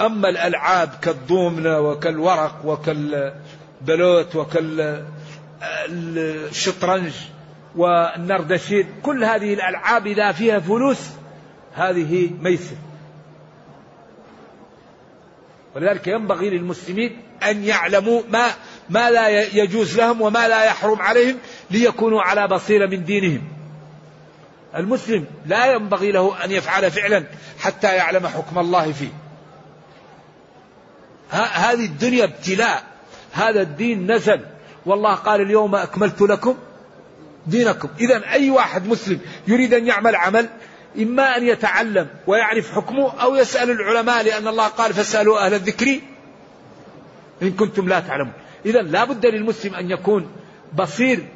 أما 0.00 0.28
الألعاب 0.28 0.90
كالضومنة 1.02 1.80
وكالورق 1.80 2.60
وكالبلوت 2.64 4.36
وكالشطرنج 5.60 7.12
والنردشير 7.76 8.86
كل 9.02 9.24
هذه 9.24 9.54
الألعاب 9.54 10.06
إذا 10.06 10.32
فيها 10.32 10.58
فلوس 10.58 10.98
هذه 11.74 12.30
ميسر 12.40 12.76
ولذلك 15.74 16.06
ينبغي 16.06 16.50
للمسلمين 16.50 17.22
أن 17.42 17.64
يعلموا 17.64 18.22
ما 18.30 18.50
ما 18.90 19.10
لا 19.10 19.28
يجوز 19.56 19.96
لهم 19.96 20.20
وما 20.20 20.48
لا 20.48 20.64
يحرم 20.64 21.02
عليهم 21.02 21.38
ليكونوا 21.70 22.22
على 22.22 22.48
بصيرة 22.48 22.86
من 22.86 23.04
دينهم. 23.04 23.42
المسلم 24.76 25.26
لا 25.46 25.72
ينبغي 25.72 26.12
له 26.12 26.44
أن 26.44 26.50
يفعل 26.50 26.90
فعلا 26.90 27.24
حتى 27.58 27.96
يعلم 27.96 28.26
حكم 28.26 28.58
الله 28.58 28.92
فيه. 28.92 29.12
هذه 31.30 31.84
الدنيا 31.84 32.24
ابتلاء. 32.24 32.84
هذا 33.32 33.62
الدين 33.62 34.12
نزل. 34.12 34.40
والله 34.90 35.14
قال 35.14 35.40
اليوم 35.40 35.74
أكملت 35.74 36.20
لكم 36.20 36.56
دينكم. 37.46 37.88
إذا 38.00 38.30
أي 38.32 38.50
واحد 38.50 38.88
مسلم 38.88 39.20
يريد 39.48 39.74
أن 39.74 39.86
يعمل 39.86 40.16
عمل 40.16 40.48
إما 40.98 41.36
أن 41.36 41.46
يتعلم 41.46 42.08
ويعرف 42.26 42.74
حكمه 42.74 43.22
أو 43.22 43.36
يسأل 43.36 43.70
العلماء 43.70 44.22
لأن 44.24 44.48
الله 44.48 44.66
قال 44.66 44.94
فاسألوا 44.94 45.46
أهل 45.46 45.54
الذكر 45.54 46.00
إن 47.42 47.52
كنتم 47.52 47.88
لا 47.88 48.00
تعلمون. 48.00 48.32
إذا 48.66 48.82
لا 48.82 49.04
بد 49.04 49.26
للمسلم 49.26 49.74
أن 49.74 49.90
يكون 49.90 50.30
بصير 50.78 51.26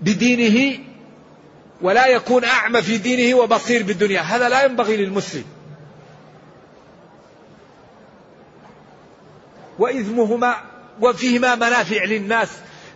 بدينه 0.00 0.78
ولا 1.82 2.06
يكون 2.06 2.44
أعمى 2.44 2.82
في 2.82 2.98
دينه 2.98 3.38
وبصير 3.38 3.82
بالدنيا. 3.82 4.20
هذا 4.20 4.48
لا 4.48 4.64
ينبغي 4.64 4.96
للمسلم. 4.96 5.44
وإثمهما 9.78 10.56
وفيهما 11.00 11.54
منافع 11.54 12.04
للناس. 12.04 12.48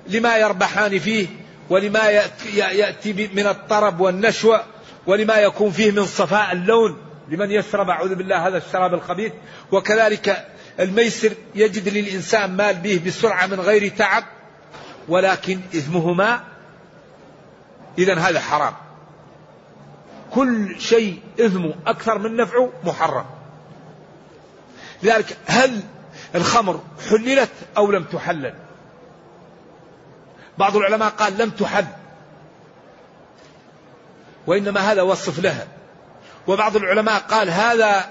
لما 0.09 0.37
يربحان 0.37 0.99
فيه 0.99 1.27
ولما 1.71 2.11
يأتي 2.55 3.31
من 3.35 3.47
الطرب 3.47 4.01
والنشوة 4.01 4.65
ولما 5.07 5.35
يكون 5.35 5.71
فيه 5.71 5.91
من 5.91 6.05
صفاء 6.05 6.53
اللون. 6.53 6.97
لمن 7.29 7.51
يشرب 7.51 7.91
أعوذ 7.91 8.15
بالله 8.15 8.49
هذا 8.49 8.59
الشراب 8.59 8.95
الخبيث. 8.95 9.33
وكذلك 9.73 10.47
الميسر 10.81 11.33
يجد 11.55 11.89
للإنسان 11.89 12.57
مال 12.57 12.75
به 12.75 13.01
بسرعة 13.07 13.47
من 13.47 13.61
غير 13.61 13.89
تعب 13.89 14.25
ولكن 15.09 15.61
إثمهما 15.75 16.41
إذا 17.99 18.19
هذا 18.19 18.41
حرام. 18.41 18.73
كل 20.31 20.81
شيء 20.81 21.21
إثمه 21.41 21.75
أكثر 21.87 22.19
من 22.19 22.37
نفعه 22.37 22.73
محرم. 22.85 23.25
لذلك 25.03 25.37
هل 25.47 25.81
الخمر 26.35 26.81
حللت 27.11 27.51
أو 27.77 27.91
لم 27.91 28.05
تحلل؟ 28.05 28.55
بعض 30.59 30.77
العلماء 30.77 31.11
قال 31.11 31.39
لم 31.39 31.51
تحل 31.51 31.87
وإنما 34.47 34.81
هذا 34.81 35.03
وصف 35.03 35.39
لها. 35.39 35.67
وبعض 36.47 36.77
العلماء 36.77 37.21
قال 37.21 37.51
هذا 37.51 38.09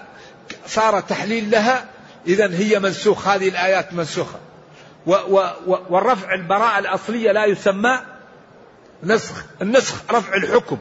صار 0.67 0.99
تحليل 0.99 1.51
لها 1.51 1.85
إذا 2.27 2.55
هي 2.57 2.79
منسوخ 2.79 3.27
هذه 3.27 3.49
الآيات 3.49 3.93
منسوخة. 3.93 4.39
و 5.07 5.11
و 5.11 5.77
والرفع 5.89 6.33
البراءة 6.33 6.79
الأصلية 6.79 7.31
لا 7.31 7.45
يسمى 7.45 7.99
نسخ 9.03 9.45
النسخ 9.61 9.95
رفع 10.11 10.35
الحكم. 10.35 10.77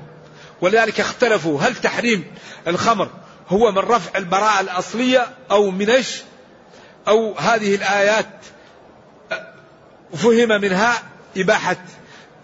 ولذلك 0.61 1.01
اختلفوا 1.01 1.61
هل 1.61 1.77
تحريم 1.77 2.25
الخمر 2.67 3.09
هو 3.49 3.73
من 3.73 3.79
رفع 3.79 4.19
البراءة 4.19 4.61
الأصلية 4.61 5.27
أو 5.51 5.71
من 5.71 5.91
إيش؟ 5.91 6.23
أو 7.09 7.35
هذه 7.39 7.75
الآيات 7.75 8.27
فهم 10.15 10.49
منها 10.49 11.03
إباحة 11.37 11.77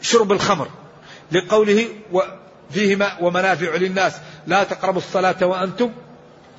شرب 0.03 0.33
الخمر 0.33 0.69
لقوله 1.33 1.89
فيهما 2.71 3.17
ومنافع 3.21 3.77
للناس. 3.77 4.21
لا 4.47 4.65
تقربوا 4.65 5.01
الصلاة 5.01 5.47
وأنتم 5.47 5.93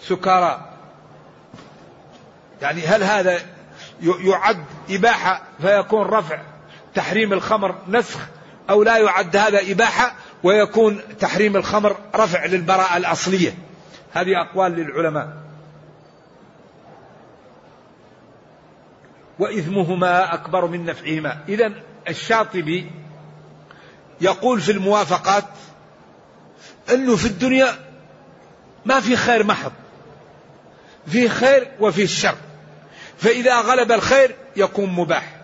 سكارى. 0.02 0.72
يعني 2.62 2.82
هل 2.82 3.04
هذا 3.04 3.40
يعد 4.02 4.66
إباحة 4.90 5.42
فيكون 5.62 6.08
رفع 6.08 6.42
تحريم 6.96 7.34
الخمر 7.34 7.76
نسخ 7.88 8.20
أو 8.70 8.84
لا 8.84 8.98
يعد 8.98 9.36
هذا 9.36 9.72
إباحة 9.72 10.16
ويكون 10.44 11.02
تحريم 11.20 11.56
الخمر 11.56 11.98
رفع 12.16 12.46
للبراءة 12.46 12.98
الأصلية؟ 12.98 13.54
هذه 14.14 14.42
أقوال 14.42 14.72
للعلماء. 14.72 15.38
وإثمهما 19.40 20.34
أكبر 20.34 20.68
من 20.68 20.86
نفعهما. 20.86 21.38
إذا 21.50 21.74
الشاطبي 22.10 22.92
يقول 24.22 24.62
في 24.62 24.72
الموافقات 24.72 25.46
أنه 26.90 27.16
في 27.16 27.26
الدنيا 27.26 27.76
ما 28.86 29.00
في 29.00 29.16
خير 29.16 29.44
محض 29.44 29.72
في 31.08 31.30
خير 31.30 31.72
وفي 31.80 32.04
الشر. 32.04 32.36
فإذا 33.18 33.62
غلب 33.62 33.92
الخير 33.92 34.36
يكون 34.56 34.90
مباح 34.90 35.36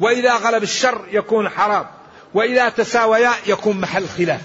وإذا 0.00 0.34
غلب 0.34 0.62
الشر 0.62 1.04
يكون 1.10 1.48
حرام 1.48 1.86
وإذا 2.34 2.68
تساويا 2.68 3.32
يكون 3.46 3.80
محل 3.80 4.08
خلاف. 4.08 4.40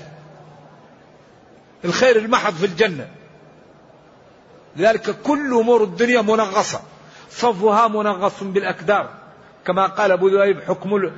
الخير 1.85 2.17
المحض 2.17 2.53
في 2.53 2.65
الجنة. 2.65 3.07
لذلك 4.75 5.21
كل 5.21 5.53
أمور 5.53 5.83
الدنيا 5.83 6.21
منغصة 6.21 6.81
صفها 7.31 7.87
منغص 7.87 8.43
بالأكدار 8.43 9.09
كما 9.65 9.87
قال 9.87 10.11
أبو 10.11 10.27
ذؤيب 10.27 10.61
حكم 10.61 11.11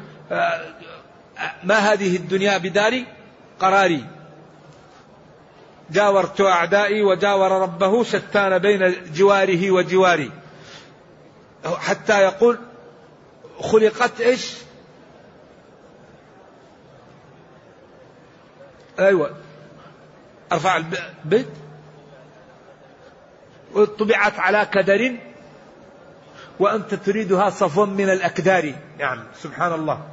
ما 1.63 1.76
هذه 1.76 2.15
الدنيا 2.15 2.58
بدار 2.58 3.04
قراري؟ 3.60 4.06
جاورت 5.91 6.41
أعدائي 6.41 7.02
وجاور 7.02 7.52
ربه 7.52 8.04
شتان 8.04 8.58
بين 8.58 9.13
جواره 9.13 9.72
وجواري. 9.72 10.32
حتى 11.65 12.22
يقول 12.22 12.60
خلقت 13.60 14.22
إيش؟ 14.22 14.54
أيوه. 19.00 19.36
أرفع 20.52 20.78
البيت 20.78 21.48
طبعت 24.00 24.39
على 24.39 24.65
كدر 24.65 25.15
وأنت 26.60 26.93
تريدها 26.93 27.50
صفوا 27.50 27.86
من 27.86 28.10
الأكدار. 28.10 28.74
يعني 29.00 29.22
سبحان 29.36 29.74
الله. 29.74 30.12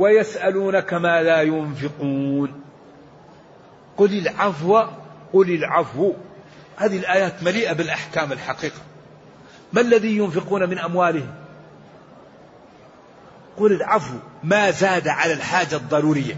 ويسألونك 0.00 0.94
ما 0.94 1.22
لا 1.22 1.42
ينفقون. 1.42 2.62
قل 3.96 4.18
العفو 4.18 4.84
قل 5.32 5.50
العفو. 5.50 6.14
هذه 6.76 6.98
الآيات 6.98 7.42
مليئة 7.42 7.72
بالأحكام 7.72 8.32
الحقيقة. 8.32 8.80
ما 9.72 9.80
الذي 9.80 10.16
ينفقون 10.16 10.68
من 10.68 10.78
أموالهم؟ 10.78 11.34
قل 13.56 13.72
العفو 13.72 14.14
ما 14.44 14.70
زاد 14.70 15.08
على 15.08 15.32
الحاجة 15.32 15.76
الضرورية. 15.76 16.36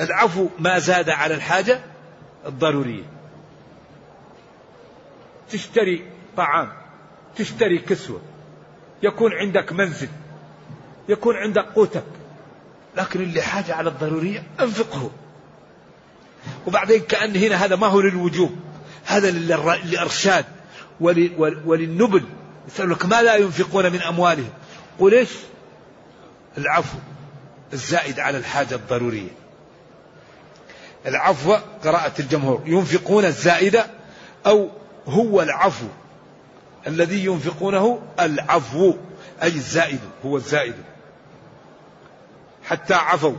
العفو 0.00 0.48
ما 0.58 0.78
زاد 0.78 1.10
على 1.10 1.34
الحاجة 1.34 1.80
الضرورية. 2.46 3.04
تشتري 5.50 6.10
طعام 6.36 6.72
تشتري 7.36 7.78
كسوة. 7.78 8.20
يكون 9.02 9.32
عندك 9.32 9.72
منزل. 9.72 10.08
يكون 11.08 11.36
عندك 11.36 11.64
قوتك. 11.64 12.04
لكن 12.96 13.20
اللي 13.20 13.42
حاجة 13.42 13.74
على 13.74 13.88
الضرورية 13.88 14.42
أنفقه. 14.60 15.10
وبعدين 16.66 17.00
كأن 17.00 17.36
هنا 17.36 17.64
هذا 17.64 17.76
ما 17.76 17.86
هو 17.86 18.00
للوجوب. 18.00 18.56
هذا 19.04 19.30
للإرشاد. 19.30 20.44
وللنبل. 21.66 22.24
يسألك 22.68 23.06
ما 23.06 23.22
لا 23.22 23.36
ينفقون 23.36 23.92
من 23.92 24.02
أموالهم. 24.02 24.50
قل 25.00 25.14
إيش؟ 25.14 25.28
العفو 26.58 26.98
الزائد 27.72 28.20
على 28.20 28.38
الحاجة 28.38 28.74
الضرورية. 28.74 29.30
العفو 31.06 31.56
قراءة 31.84 32.12
الجمهور. 32.20 32.62
ينفقون 32.66 33.24
الزائدة 33.24 33.86
أو 34.46 34.70
هو 35.06 35.42
العفو. 35.42 35.86
الذي 36.86 37.24
ينفقونه 37.24 38.02
العفو. 38.20 38.94
أي 39.42 39.48
الزائد. 39.48 40.00
هو 40.24 40.36
الزائد. 40.36 40.74
حتى 42.64 42.94
عفوا 42.94 43.36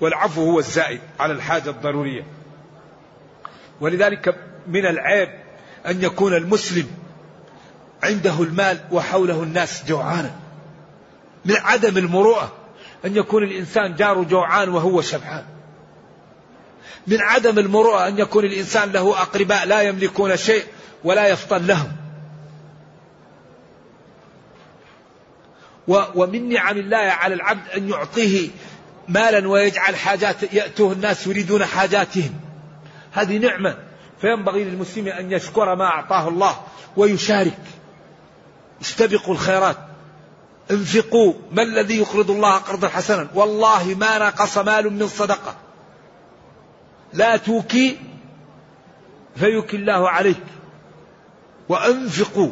والعفو 0.00 0.50
هو 0.50 0.58
الزائد 0.58 1.00
على 1.20 1.32
الحاجة 1.32 1.70
الضرورية. 1.70 2.26
ولذلك 3.80 4.36
من 4.66 4.86
العيب 4.86 5.28
أن 5.86 6.02
يكون 6.02 6.34
المسلم 6.34 6.86
عنده 8.02 8.42
المال 8.42 8.78
وحوله 8.92 9.42
الناس 9.42 9.84
جوعانا. 9.88 10.30
من 11.44 11.56
عدم 11.56 11.98
المروءة 11.98 12.52
أن 13.04 13.16
يكون 13.16 13.42
الإنسان 13.42 13.94
جاره 13.94 14.22
جوعان 14.22 14.68
وهو 14.68 15.00
شبعان. 15.00 15.44
من 17.06 17.20
عدم 17.20 17.58
المروءة 17.58 18.08
أن 18.08 18.18
يكون 18.18 18.44
الإنسان 18.44 18.92
له 18.92 19.22
أقرباء 19.22 19.66
لا 19.66 19.82
يملكون 19.82 20.36
شيء 20.36 20.64
ولا 21.04 21.28
يفطن 21.28 21.66
لهم. 21.66 21.92
ومن 25.88 26.48
نعم 26.48 26.78
الله 26.78 26.96
على 26.96 27.34
العبد 27.34 27.68
أن 27.76 27.88
يعطيه 27.88 28.48
مالا 29.08 29.48
ويجعل 29.48 29.96
حاجات 29.96 30.52
يأتوه 30.52 30.92
الناس 30.92 31.26
يريدون 31.26 31.64
حاجاتهم. 31.64 32.40
هذه 33.12 33.38
نعمة. 33.38 33.76
فينبغي 34.20 34.64
للمسلم 34.64 35.08
أن 35.08 35.32
يشكر 35.32 35.74
ما 35.74 35.84
أعطاه 35.84 36.28
الله 36.28 36.60
ويشارك. 36.96 37.58
استبقوا 38.82 39.34
الخيرات. 39.34 39.76
انفقوا. 40.70 41.34
ما 41.52 41.62
الذي 41.62 41.98
يقرض 41.98 42.30
الله 42.30 42.56
قرضا 42.56 42.88
حسنا؟ 42.88 43.28
والله 43.34 43.96
ما 44.00 44.18
نقص 44.18 44.58
مال 44.58 44.92
من 44.92 45.08
صدقة. 45.08 45.56
لا 47.12 47.36
توكي 47.36 47.98
فيكي 49.36 49.76
الله 49.76 50.10
عليك. 50.10 50.44
وأنفقوا. 51.68 52.50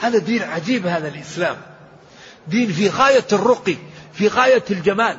هذا 0.00 0.18
دين 0.18 0.42
عجيب 0.42 0.86
هذا 0.86 1.08
الإسلام. 1.08 1.56
دين 2.48 2.72
في 2.72 2.88
غاية 2.88 3.26
الرقي 3.32 3.76
في 4.12 4.28
غاية 4.28 4.64
الجمال. 4.70 5.16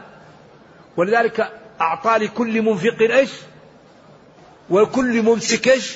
ولذلك 0.97 1.51
أعطى 1.81 2.25
لكل 2.25 2.61
منفق 2.61 3.01
إيش؟ 3.01 3.29
وكل 4.69 5.21
ممسك 5.21 5.67
إيش؟ 5.67 5.95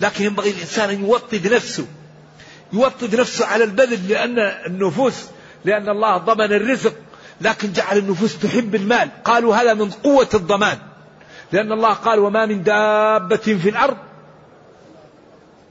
لكن 0.00 0.24
ينبغي 0.24 0.50
الإنسان 0.50 0.90
أن 0.90 1.04
يوطد 1.04 1.52
نفسه 1.52 1.86
يوطد 2.72 3.20
نفسه 3.20 3.46
على 3.46 3.64
البذل 3.64 4.08
لأن 4.08 4.38
النفوس 4.38 5.24
لأن 5.64 5.88
الله 5.88 6.16
ضمن 6.16 6.52
الرزق. 6.52 6.94
لكن 7.40 7.72
جعل 7.72 7.98
النفوس 7.98 8.38
تحب 8.38 8.74
المال. 8.74 9.08
قالوا 9.24 9.56
هذا 9.56 9.74
من 9.74 9.90
قوة 9.90 10.28
الضمان. 10.34 10.78
لأن 11.52 11.72
الله 11.72 11.92
قال 11.92 12.18
وما 12.18 12.46
من 12.46 12.62
دابة 12.62 13.36
في 13.36 13.68
الأرض 13.68 13.96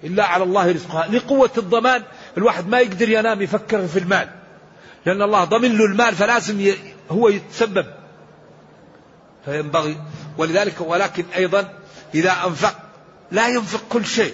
إلا 0.03 0.25
على 0.25 0.43
الله 0.43 0.71
رزقها. 0.71 1.07
لقوة 1.07 1.51
الضمان 1.57 2.03
الواحد 2.37 2.67
ما 2.67 2.79
يقدر 2.79 3.09
ينام 3.09 3.41
يفكر 3.41 3.87
في 3.87 3.99
المال. 3.99 4.29
لأن 5.05 5.21
الله 5.21 5.43
ضمن 5.43 5.77
له 5.77 5.85
المال 5.85 6.15
فلازم 6.15 6.73
هو 7.11 7.29
يتسبب. 7.29 7.85
فينبغي. 9.45 9.97
ولذلك 10.37 10.81
ولكن 10.81 11.25
أيضا 11.35 11.73
إذا 12.13 12.31
أنفق 12.31 12.75
لا 13.31 13.47
ينفق 13.47 13.83
كل 13.89 14.05
شيء. 14.05 14.33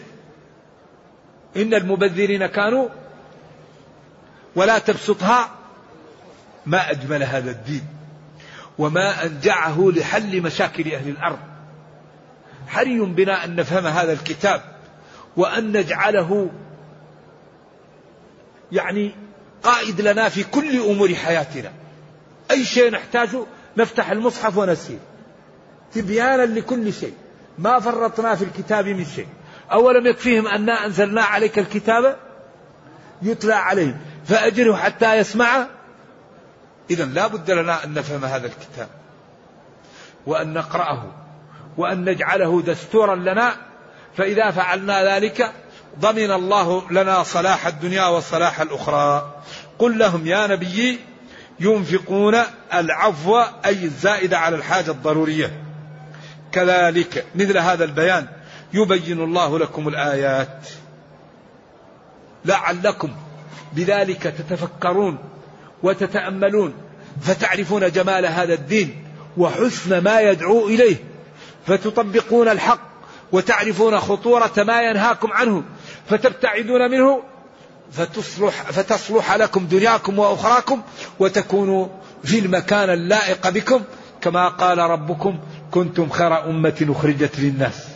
إن 1.56 1.74
المبذرين 1.74 2.46
كانوا 2.46 2.90
ولا 4.56 4.80
تبسطها 4.80 5.50
ما 6.66 6.92
أجمل 6.92 7.24
هذا 7.24 7.52
الدين. 7.52 7.88
وما 8.78 9.26
أنجعه 9.26 9.92
لحل 9.96 10.42
مشاكل 10.42 10.94
أهل 10.94 11.10
الأرض. 11.10 11.40
حري 12.68 13.00
بنا 13.00 13.46
أن 13.46 13.56
نفهم 13.56 13.88
هذا 13.88 14.14
الكتاب 14.14 14.62
وأن 15.38 15.78
نجعله 15.78 16.50
يعني 18.72 19.16
قائد 19.66 20.02
لنا 20.02 20.30
في 20.30 20.44
كل 20.44 20.80
أمور 20.80 21.16
حياتنا. 21.16 21.72
أي 22.52 22.66
شيء 22.66 22.92
نحتاجه 22.92 23.46
نفتح 23.78 24.12
المصحف 24.12 24.58
ونسير. 24.58 25.00
تبيانا 25.94 26.42
لكل 26.42 26.94
شيء. 26.94 27.14
ما 27.58 27.80
فرطنا 27.80 28.36
في 28.36 28.44
الكتاب 28.44 28.88
من 28.88 29.06
شيء. 29.06 29.28
أولم 29.72 30.08
يكفيهم 30.08 30.48
أنا 30.48 30.86
أنزلنا 30.86 31.22
عليك 31.22 31.60
الكتاب؟ 31.60 32.18
يتلى 33.22 33.54
عليهم. 33.54 33.98
فأجره 34.26 34.76
حتى 34.76 35.18
يسمع. 35.18 35.68
إذا 36.90 37.06
لا 37.06 37.28
بد 37.28 37.52
لنا 37.52 37.84
أن 37.84 37.94
نفهم 37.94 38.26
هذا 38.26 38.48
الكتاب. 38.48 38.88
وأن 40.26 40.54
نقرأه. 40.54 41.12
وأن 41.78 42.10
نجعله 42.10 42.62
دستورا 42.62 43.16
لنا. 43.16 43.56
فإذا 44.18 44.52
فعلنا 44.52 45.16
ذلك 45.16 45.52
ضمن 46.00 46.32
الله 46.32 46.92
لنا 46.92 47.24
صلاح 47.24 47.68
الدنيا 47.68 48.08
وصلاح 48.08 48.62
الأخرى. 48.62 49.34
قل 49.80 49.98
لهم 49.98 50.28
يا 50.28 50.48
نبي 50.48 51.00
ينفقون 51.60 52.36
العفو 52.74 53.40
أي 53.66 53.84
الزائدة 53.84 54.38
على 54.38 54.56
الحاجة 54.56 54.92
الضرورية. 54.92 55.62
كذلك 56.52 57.26
مثل 57.36 57.58
هذا 57.58 57.84
البيان 57.84 58.28
يبين 58.74 59.24
الله 59.24 59.60
لكم 59.60 59.88
الآيات. 59.88 60.68
لعلكم 62.46 63.12
بذلك 63.74 64.24
تتفكرون 64.24 65.18
وتتأملون 65.84 66.74
فتعرفون 67.22 67.92
جمال 67.92 68.26
هذا 68.26 68.54
الدين 68.54 69.04
وحسن 69.38 69.98
ما 69.98 70.20
يدعو 70.22 70.68
إليه 70.68 70.96
فتطبقون 71.68 72.50
الحق 72.50 72.80
وتعرفون 73.32 74.00
خطورة 74.00 74.54
ما 74.58 74.82
ينهاكم 74.82 75.32
عنه 75.32 75.64
فتبتعدون 76.10 76.92
منه 76.92 77.24
فتصلح, 77.92 78.72
فتصلح 78.72 79.34
لكم 79.34 79.68
دنياكم 79.68 80.20
وأخراكم 80.20 80.82
وتكونوا 81.20 81.88
في 82.24 82.40
المكان 82.40 82.90
اللائق 82.90 83.50
بكم 83.50 83.82
كما 84.22 84.48
قال 84.48 84.78
ربكم 84.78 85.40
كنتم 85.72 86.10
خير 86.10 86.50
أمة 86.50 86.86
أخرجت 86.90 87.40
للناس. 87.40 87.88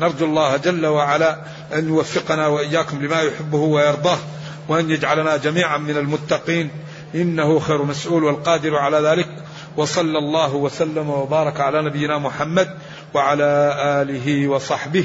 نرجو 0.00 0.26
الله 0.26 0.56
جل 0.56 0.86
وعلا 0.86 1.38
أن 1.74 1.88
يوفقنا 1.88 2.46
وإياكم 2.46 3.04
لما 3.04 3.22
يحبه 3.22 3.58
ويرضاه 3.58 4.18
وأن 4.68 4.90
يجعلنا 4.90 5.36
جميعا 5.36 5.76
من 5.76 5.96
المتقين. 5.96 6.70
إنه 7.14 7.58
خير 7.58 7.82
مسؤول 7.82 8.24
والقادر 8.24 8.76
على 8.76 8.96
ذلك. 8.96 9.28
وصلى 9.76 10.18
الله 10.18 10.54
وسلم 10.54 11.10
وبارك 11.10 11.60
على 11.60 11.82
نبينا 11.82 12.18
محمد 12.18 12.78
وعلى 13.14 13.74
آله 14.02 14.48
وصحبه 14.48 15.04